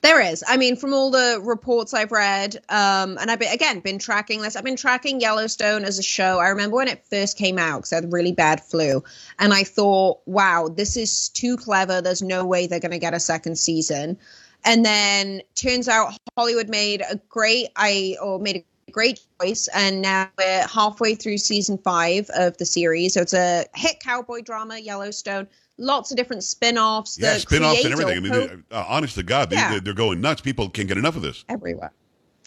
There 0.01 0.19
is. 0.19 0.43
I 0.47 0.57
mean, 0.57 0.75
from 0.75 0.93
all 0.93 1.11
the 1.11 1.39
reports 1.43 1.93
I've 1.93 2.11
read, 2.11 2.55
um, 2.69 3.19
and 3.19 3.29
I've 3.29 3.37
been, 3.37 3.53
again 3.53 3.81
been 3.81 3.99
tracking 3.99 4.41
this. 4.41 4.55
I've 4.55 4.63
been 4.63 4.75
tracking 4.75 5.21
Yellowstone 5.21 5.83
as 5.83 5.99
a 5.99 6.03
show. 6.03 6.39
I 6.39 6.49
remember 6.49 6.77
when 6.77 6.87
it 6.87 7.05
first 7.05 7.37
came 7.37 7.59
out 7.59 7.79
because 7.79 7.93
I 7.93 7.97
had 7.97 8.11
really 8.11 8.31
bad 8.31 8.63
flu, 8.63 9.03
and 9.37 9.53
I 9.53 9.63
thought, 9.63 10.19
"Wow, 10.25 10.69
this 10.69 10.97
is 10.97 11.29
too 11.29 11.55
clever. 11.55 12.01
There's 12.01 12.23
no 12.23 12.43
way 12.45 12.65
they're 12.65 12.79
going 12.79 12.91
to 12.91 12.97
get 12.99 13.13
a 13.13 13.19
second 13.19 13.59
season." 13.59 14.17
And 14.65 14.83
then 14.83 15.41
turns 15.53 15.87
out 15.87 16.17
Hollywood 16.35 16.69
made 16.69 17.03
a 17.07 17.17
great, 17.29 17.69
I 17.75 18.15
or 18.21 18.39
made 18.39 18.65
a 18.87 18.91
great 18.91 19.19
choice, 19.39 19.69
and 19.71 20.01
now 20.01 20.29
we're 20.35 20.67
halfway 20.67 21.13
through 21.13 21.37
season 21.37 21.77
five 21.77 22.27
of 22.31 22.57
the 22.57 22.65
series. 22.65 23.13
So 23.13 23.21
it's 23.21 23.33
a 23.33 23.65
hit 23.75 23.99
cowboy 23.99 24.41
drama, 24.41 24.79
Yellowstone. 24.79 25.47
Lots 25.77 26.11
of 26.11 26.17
different 26.17 26.43
spin-offs. 26.43 27.17
Yeah, 27.19 27.37
spin-offs 27.37 27.83
and 27.83 27.93
everything. 27.93 28.17
I 28.17 28.19
mean, 28.19 28.31
co- 28.31 28.61
uh, 28.77 28.85
honest 28.87 29.15
to 29.15 29.23
God, 29.23 29.49
they, 29.49 29.55
Yeah. 29.55 29.79
they're 29.83 29.93
going 29.93 30.21
nuts. 30.21 30.41
People 30.41 30.69
can't 30.69 30.87
get 30.87 30.97
enough 30.97 31.15
of 31.15 31.21
this. 31.23 31.43
everywhere. 31.49 31.91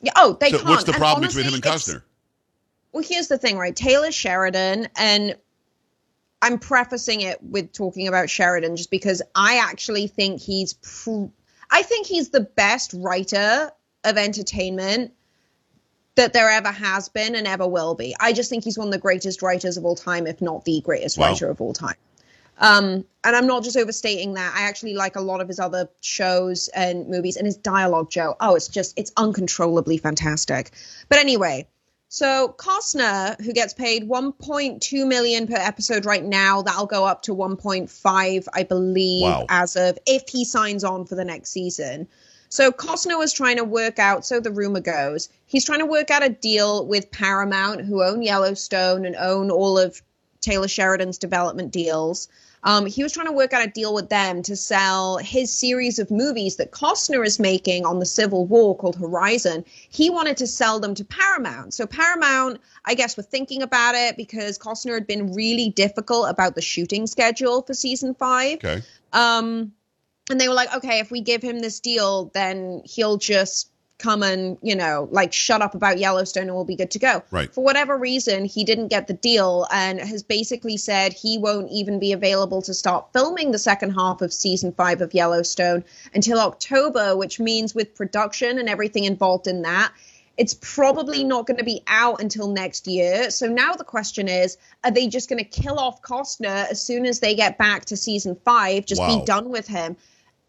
Yeah. 0.03 0.13
Oh, 0.17 0.37
they 0.39 0.51
So 0.51 0.59
can't. 0.59 0.69
what's 0.69 0.85
the 0.85 0.93
problem 0.93 1.25
honestly, 1.25 1.43
between 1.43 1.61
him 1.61 1.65
and 1.67 1.75
Costner? 1.75 2.03
Well, 2.93 3.03
here's 3.03 3.29
the 3.29 3.39
thing, 3.39 3.57
right? 3.59 3.75
Taylor 3.75 4.13
Sheridan, 4.13 4.89
and 4.97 5.37
I'm 6.43 6.59
prefacing 6.59 7.23
it 7.23 7.43
with 7.43 7.73
talking 7.73 8.07
about 8.07 8.29
Sheridan 8.31 8.77
just 8.77 8.91
because 8.91 9.23
I 9.35 9.57
actually 9.57 10.07
think 10.07 10.41
he's, 10.41 10.75
pr- 10.75 11.27
I 11.71 11.83
think 11.83 12.07
he's 12.07 12.29
the 12.29 12.41
best 12.43 12.93
writer 12.95 13.71
of 14.05 14.17
entertainment 14.19 15.13
that 16.17 16.33
there 16.35 16.49
ever 16.51 16.71
has 16.71 17.09
been 17.09 17.35
and 17.35 17.47
ever 17.49 17.67
will 17.67 17.95
be. 17.97 18.15
I 18.21 18.33
just 18.33 18.49
think 18.51 18.63
he's 18.63 18.79
one 18.79 18.87
of 18.89 18.93
the 18.93 18.99
greatest 19.01 19.43
writers 19.43 19.77
of 19.77 19.85
all 19.85 19.97
time, 19.97 20.27
if 20.29 20.41
not 20.41 20.65
the 20.65 20.81
greatest 20.83 21.19
Wow. 21.19 21.31
writer 21.31 21.49
of 21.51 21.61
all 21.61 21.73
time. 21.73 21.97
Um, 22.59 23.05
and 23.25 23.35
I'm 23.37 23.47
not 23.47 23.65
just 23.65 23.77
overstating 23.77 24.35
that. 24.35 24.55
I 24.57 24.63
actually 24.63 24.95
like 24.95 25.17
a 25.17 25.21
lot 25.21 25.41
of 25.41 25.49
his 25.49 25.59
other 25.59 25.89
shows 26.01 26.69
and 26.69 27.09
movies 27.09 27.37
and 27.37 27.47
his 27.47 27.57
dialogue, 27.57 28.11
Joe. 28.11 28.37
Oh, 28.41 28.55
it's 28.55 28.69
just, 28.69 28.99
it's 28.99 29.13
uncontrollably 29.17 29.97
fantastic. 29.99 30.71
But 31.09 31.19
anyway, 31.19 31.67
so 32.09 32.55
Costner, 32.59 33.41
who 33.41 33.53
gets 33.53 33.75
paid 33.75 34.09
1.2 34.09 35.07
million 35.07 35.47
per 35.49 35.57
episode 35.57 36.05
right 36.05 36.25
now, 36.25 36.63
that'll 36.63 36.87
go 36.87 37.05
up 37.05 37.23
to 37.23 37.35
1.5, 37.35 38.49
I 38.53 38.63
believe, 38.63 39.23
Wow. 39.23 39.47
as 39.49 39.75
of 39.75 39.99
if 40.07 40.29
he 40.29 40.45
signs 40.45 40.85
on 40.85 41.07
for 41.07 41.17
the 41.17 41.25
next 41.25 41.51
season. 41.51 42.07
So 42.51 42.71
Costner 42.71 43.19
was 43.19 43.33
trying 43.33 43.57
to 43.57 43.65
work 43.65 43.99
out, 43.99 44.25
so 44.25 44.39
the 44.39 44.53
rumor 44.53 44.79
goes, 44.79 45.29
he's 45.47 45.65
trying 45.65 45.81
to 45.81 45.87
work 45.87 46.13
out 46.13 46.23
a 46.23 46.29
deal 46.29 46.87
with 46.87 47.11
Paramount, 47.11 47.81
who 47.81 48.01
own 48.05 48.23
Yellowstone 48.23 49.05
and 49.05 49.17
own 49.17 49.51
all 49.51 49.77
of 49.77 50.01
Taylor 50.41 50.69
Sheridan's 50.69 51.19
development 51.19 51.73
deals. 51.73 52.29
Um, 52.65 52.87
he 52.87 53.03
was 53.03 53.13
trying 53.13 53.27
to 53.27 53.33
work 53.33 53.53
out 53.53 53.67
a 53.67 53.71
deal 53.71 53.93
with 53.93 54.09
them 54.09 54.43
to 54.43 54.57
sell 54.57 55.19
his 55.19 55.53
series 55.53 55.99
of 55.99 56.11
movies 56.11 56.57
that 56.57 56.71
Costner 56.71 57.25
is 57.25 57.39
making 57.39 57.85
on 57.85 57.99
the 57.99 58.07
Civil 58.07 58.47
War 58.47 58.75
called 58.77 58.97
Horizon. 58.97 59.65
He 59.91 60.09
wanted 60.09 60.39
to 60.39 60.47
sell 60.47 60.81
them 60.81 60.95
to 60.95 61.05
Paramount. 61.05 61.75
So 61.75 61.87
Paramount, 61.87 62.61
I 62.87 62.95
guess, 62.95 63.17
were 63.17 63.23
thinking 63.23 63.63
about 63.63 63.95
it 63.95 64.17
because 64.17 64.59
Costner 64.59 64.95
had 64.95 65.07
been 65.07 65.35
really 65.35 65.69
difficult 65.69 66.31
about 66.31 66.55
the 66.55 66.63
shooting 66.63 67.07
schedule 67.07 67.63
for 67.63 67.75
season 67.75 68.15
five. 68.15 68.57
Okay. 68.57 68.83
Um, 69.13 69.73
and 70.31 70.41
they 70.41 70.49
were 70.49 70.55
like, 70.55 70.75
okay, 70.75 71.01
if 71.01 71.11
we 71.11 71.21
give 71.21 71.43
him 71.43 71.59
this 71.59 71.81
deal, 71.81 72.31
then 72.33 72.81
he'll 72.87 73.19
just 73.19 73.71
come 74.05 74.23
and, 74.23 74.59
you 74.61 74.77
know, 74.77 75.09
like 75.11 75.33
shut 75.33 75.63
up 75.63 75.75
about 75.75 75.99
Yellowstone 75.99 76.45
and 76.45 76.55
we'll 76.55 76.65
be 76.65 76.77
good 76.77 76.91
to 76.91 76.99
go. 76.99 77.23
Right. 77.31 77.53
For 77.53 77.65
whatever 77.65 77.97
reason, 77.97 78.45
he 78.45 78.63
didn't 78.63 78.89
get 78.89 79.07
the 79.07 79.15
deal 79.15 79.67
and 79.73 79.99
has 79.99 80.23
basically 80.23 80.77
said 80.77 81.15
he 81.15 81.39
won't 81.39 81.71
even 81.71 81.99
be 81.99 82.13
available 82.13 82.61
to 82.63 82.75
start 82.75 83.13
filming 83.13 83.51
the 83.53 83.59
second 83.59 83.91
half 83.95 84.21
of 84.21 84.33
season 84.33 84.73
five 84.73 85.01
of 85.01 85.15
Yellowstone 85.15 85.85
until 86.13 86.39
October, 86.39 87.17
which 87.17 87.41
means 87.41 87.75
with 87.75 87.95
production 87.95 88.59
and 88.59 88.69
everything 88.69 89.05
involved 89.05 89.47
in 89.47 89.63
that, 89.63 89.91
it's 90.37 90.55
probably 90.55 91.25
not 91.25 91.47
going 91.47 91.59
to 91.59 91.65
be 91.65 91.81
out 91.87 92.21
until 92.21 92.49
next 92.49 92.87
year. 92.87 93.31
So 93.31 93.47
now 93.47 93.73
the 93.75 93.85
question 93.85 94.29
is, 94.29 94.59
are 94.83 94.91
they 94.91 95.07
just 95.07 95.29
going 95.31 95.43
to 95.43 95.45
kill 95.45 95.79
off 95.79 96.03
Costner 96.03 96.69
as 96.71 96.83
soon 96.83 97.07
as 97.07 97.21
they 97.21 97.35
get 97.35 97.57
back 97.57 97.85
to 97.87 97.97
season 97.97 98.37
five, 98.45 98.85
just 98.85 99.01
Wow. 99.01 99.21
be 99.21 99.25
done 99.25 99.49
with 99.49 99.67
him? 99.69 99.97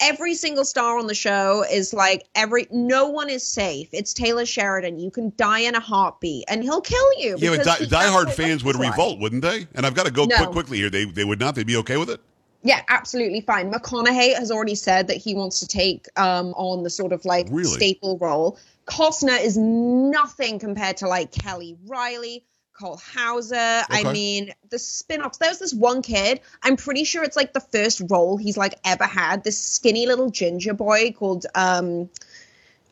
Every 0.02 0.34
single 0.36 0.66
star 0.66 0.98
on 1.00 1.08
the 1.08 1.16
show 1.16 1.64
is 1.72 1.94
like 1.94 2.28
every 2.36 2.68
no 2.70 3.08
one 3.10 3.30
is 3.30 3.44
safe. 3.46 3.88
It's 3.94 4.14
Taylor 4.14 4.46
Sheridan. 4.46 5.00
You 5.00 5.10
can 5.10 5.32
die 5.38 5.60
in 5.60 5.74
a 5.74 5.80
heartbeat 5.80 6.44
and 6.50 6.64
he'll 6.64 6.82
kill 6.82 7.20
you. 7.20 7.38
Yeah, 7.40 7.56
but 7.56 7.64
die, 7.66 7.78
diehard 7.86 8.34
fans 8.34 8.64
would 8.66 8.76
like. 8.76 8.92
revolt, 8.92 9.20
wouldn't 9.20 9.42
they? 9.42 9.68
And 9.74 9.86
I've 9.86 9.94
got 9.96 10.06
to 10.06 10.12
go 10.12 10.26
No. 10.26 10.36
quick, 10.38 10.50
quickly 10.52 10.78
here. 10.80 10.90
They 10.90 11.06
they 11.06 11.24
would 11.24 11.40
not. 11.40 11.56
They'd 11.56 11.66
be 11.66 11.78
okay 11.78 11.96
with 11.98 12.10
it. 12.10 12.20
Yeah, 12.62 12.82
absolutely 12.90 13.42
fine. 13.42 13.72
McConaughey 13.72 14.36
has 14.38 14.52
already 14.52 14.76
said 14.76 15.08
that 15.08 15.18
he 15.18 15.34
wants 15.36 15.60
to 15.62 15.68
take 15.68 16.08
um, 16.20 16.48
on 16.56 16.84
the 16.84 16.90
sort 16.90 17.14
of 17.14 17.24
like 17.24 17.48
Really? 17.50 17.70
staple 17.72 18.18
role. 18.18 18.58
Costner 18.88 19.40
is 19.42 19.56
nothing 19.56 20.60
compared 20.60 20.98
to 20.98 21.08
like 21.08 21.32
Kelly 21.32 21.78
Reilly, 21.86 22.44
Cole 22.78 23.00
Hauser. 23.14 23.84
I 23.90 24.12
mean, 24.12 24.54
the 24.70 24.80
spin-offs. 24.80 25.38
There's 25.38 25.60
this 25.60 25.74
one 25.74 26.02
kid. 26.02 26.42
I'm 26.62 26.76
pretty 26.76 27.06
sure 27.06 27.24
it's 27.24 27.38
like 27.38 27.54
the 27.54 27.62
first 27.62 28.02
role 28.10 28.38
he's 28.38 28.58
like 28.58 28.76
ever 28.84 29.06
had. 29.06 29.44
This 29.44 29.58
skinny 29.58 30.06
little 30.08 30.30
ginger 30.30 30.74
boy 30.74 31.12
called 31.12 31.46
um, 31.56 32.10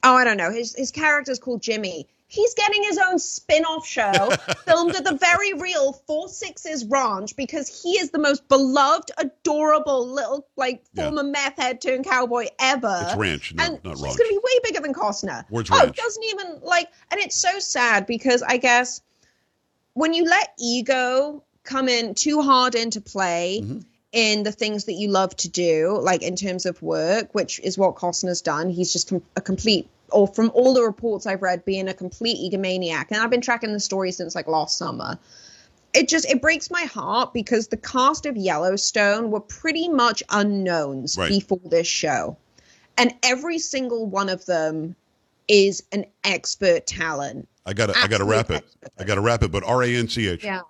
oh, 0.04 0.16
I 0.16 0.24
don't 0.24 0.38
know. 0.38 0.52
His 0.52 0.74
his 0.76 0.92
character's 0.92 1.40
called 1.40 1.62
Jimmy. 1.62 2.08
He's 2.28 2.56
getting 2.56 2.82
his 2.82 2.98
own 2.98 3.20
spin-off 3.20 3.86
show 3.86 4.12
filmed 4.66 4.96
at 4.96 5.04
the 5.04 5.16
very 5.18 5.54
real 5.54 5.94
Four 5.94 6.28
Sixes 6.28 6.84
Ranch 6.86 7.36
because 7.36 7.68
he 7.84 7.92
is 8.00 8.10
the 8.10 8.18
most 8.18 8.48
beloved, 8.48 9.12
adorable 9.20 10.08
little 10.08 10.48
like 10.56 10.84
Yeah. 10.94 11.04
former 11.04 11.22
meth 11.22 11.58
head 11.58 11.80
turned 11.80 12.06
cowboy 12.06 12.48
ever. 12.60 13.06
It's 13.06 13.16
ranch, 13.16 13.54
not, 13.54 13.68
and 13.68 13.84
not 13.84 13.98
he's 13.98 14.18
going 14.18 14.30
to 14.30 14.30
be 14.30 14.40
way 14.44 14.60
bigger 14.64 14.80
than 14.80 14.96
Costner. 14.96 15.46
Where's 15.50 15.70
oh, 15.70 15.78
ranch? 15.78 15.96
doesn't 15.96 16.24
even 16.24 16.60
like, 16.64 16.90
and 17.12 17.20
it's 17.20 17.36
so 17.36 17.60
sad 17.60 18.08
because 18.08 18.42
I 18.42 18.58
guess 18.58 19.02
when 19.94 20.14
you 20.14 20.26
let 20.26 20.54
ego 20.60 21.44
come 21.64 21.88
in 21.88 22.16
too 22.16 22.42
hard 22.42 22.76
into 22.76 23.02
play 23.02 23.62
Mm-hmm. 23.64 23.80
in 24.12 24.44
the 24.44 24.52
things 24.52 24.86
that 24.86 24.94
you 24.94 25.08
love 25.10 25.36
to 25.38 25.50
do, 25.50 25.98
like 26.02 26.22
in 26.22 26.36
terms 26.36 26.66
of 26.66 26.80
work, 26.82 27.34
which 27.34 27.60
is 27.62 27.78
what 27.78 27.96
Costner's 27.96 28.42
done. 28.42 28.70
He's 28.70 28.94
just 28.94 29.10
com- 29.10 29.24
a 29.36 29.42
complete, 29.42 29.88
or 30.12 30.28
from 30.28 30.52
all 30.54 30.74
the 30.76 30.84
reports 30.84 31.26
I've 31.26 31.42
read, 31.42 31.66
being 31.66 31.88
a 31.88 31.94
complete 31.96 32.38
egomaniac. 32.38 33.08
And 33.10 33.20
I've 33.22 33.32
been 33.32 33.42
tracking 33.42 33.74
the 33.74 33.80
story 33.80 34.12
since 34.12 34.36
like 34.36 34.48
last 34.48 34.78
summer. 34.78 35.18
It 35.96 36.08
just 36.10 36.26
it 36.30 36.42
breaks 36.42 36.70
my 36.72 36.84
heart 36.84 37.34
because 37.34 37.68
the 37.70 37.78
cast 37.78 38.26
of 38.26 38.36
Yellowstone 38.36 39.32
were 39.32 39.40
pretty 39.40 39.90
much 39.90 40.22
unknowns 40.30 41.18
Right. 41.18 41.30
before 41.30 41.62
this 41.66 41.88
show, 41.88 42.38
and 42.98 43.14
every 43.24 43.58
single 43.60 44.06
one 44.06 44.30
of 44.30 44.46
them 44.46 44.96
is 45.48 45.84
an 45.92 46.06
expert 46.24 46.86
talent. 46.88 47.48
I 47.66 47.74
got 47.74 47.88
to 47.88 47.98
I 47.98 48.08
got 48.08 48.18
to 48.20 48.26
wrap 48.26 48.50
it. 48.52 48.66
I 49.00 49.04
got 49.04 49.16
to 49.16 49.22
wrap 49.22 49.44
it. 49.44 49.52
But 49.52 49.64
R 49.64 49.84
A 49.84 49.96
N 49.96 50.08
C 50.08 50.28
H. 50.28 50.44
Yeah. 50.44 50.62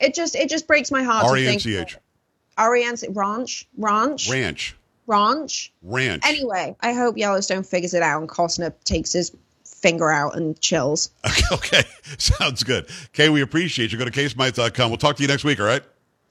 It 0.00 0.14
just 0.14 0.34
it 0.34 0.48
just 0.48 0.66
breaks 0.66 0.90
my 0.90 1.02
heart 1.02 1.24
R 1.24 1.36
A 1.36 1.46
N 1.46 1.58
C 1.58 1.76
H. 1.76 1.96
Ariane 2.58 2.96
Ranch 3.10 3.66
Ranch 3.76 4.30
Ranch. 4.30 4.76
Ranch. 5.06 5.72
Ranch. 5.82 6.22
Anyway, 6.26 6.74
I 6.80 6.92
hope 6.92 7.16
Yellowstone 7.16 7.62
figures 7.62 7.94
it 7.94 8.02
out 8.02 8.20
and 8.20 8.28
Costner 8.28 8.72
takes 8.84 9.12
his 9.12 9.30
finger 9.64 10.10
out 10.10 10.36
and 10.36 10.58
chills. 10.60 11.10
Okay, 11.52 11.84
sounds 12.18 12.64
good. 12.64 12.88
Kay, 13.12 13.28
we 13.28 13.40
appreciate 13.40 13.92
you. 13.92 13.98
Go 13.98 14.04
to 14.04 14.10
ksmythe.com. 14.10 14.90
We'll 14.90 14.98
talk 14.98 15.14
to 15.16 15.22
you 15.22 15.28
next 15.28 15.44
week, 15.44 15.60
all 15.60 15.66
right? 15.66 15.82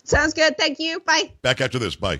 Sounds 0.04 0.34
good. 0.34 0.58
Thank 0.58 0.78
you. 0.80 1.00
Bye. 1.00 1.32
Back 1.42 1.62
after 1.62 1.80
this. 1.80 1.96
Bye. 1.96 2.20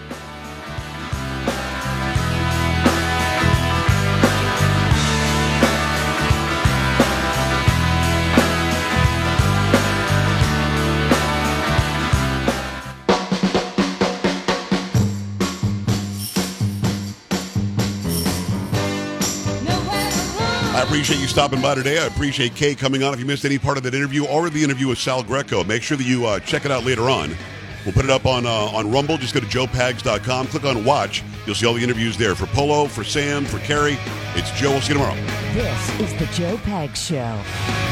Appreciate 21.11 21.27
you 21.27 21.33
stopping 21.33 21.61
by 21.61 21.75
today. 21.75 21.99
I 21.99 22.05
appreciate 22.05 22.55
Kay 22.55 22.73
coming 22.73 23.03
on. 23.03 23.13
If 23.13 23.19
you 23.19 23.25
missed 23.25 23.43
any 23.43 23.59
part 23.59 23.75
of 23.75 23.83
that 23.83 23.93
interview 23.93 24.25
or 24.27 24.49
the 24.49 24.63
interview 24.63 24.87
with 24.87 24.97
Sal 24.97 25.23
Greco, 25.23 25.61
make 25.61 25.83
sure 25.83 25.97
that 25.97 26.05
you 26.05 26.25
uh, 26.25 26.39
check 26.39 26.63
it 26.63 26.71
out 26.71 26.85
later 26.85 27.09
on. 27.09 27.35
We'll 27.83 27.93
put 27.93 28.05
it 28.05 28.11
up 28.11 28.25
on 28.25 28.45
uh, 28.45 28.49
on 28.49 28.89
Rumble. 28.89 29.17
Just 29.17 29.33
go 29.33 29.41
to 29.41 29.45
joepags.com. 29.45 30.47
Click 30.47 30.63
on 30.63 30.85
Watch. 30.85 31.21
You'll 31.45 31.55
see 31.55 31.65
all 31.65 31.73
the 31.73 31.83
interviews 31.83 32.15
there. 32.15 32.33
For 32.33 32.45
Polo, 32.45 32.85
for 32.85 33.03
Sam, 33.03 33.43
for 33.43 33.59
Carrie, 33.59 33.97
it's 34.35 34.51
Joe. 34.51 34.69
We'll 34.69 34.79
see 34.79 34.93
you 34.93 34.99
tomorrow. 34.99 35.15
This 35.53 35.99
is 35.99 36.13
the 36.17 36.27
Joe 36.27 36.55
Pags 36.59 36.95
Show. 36.95 37.90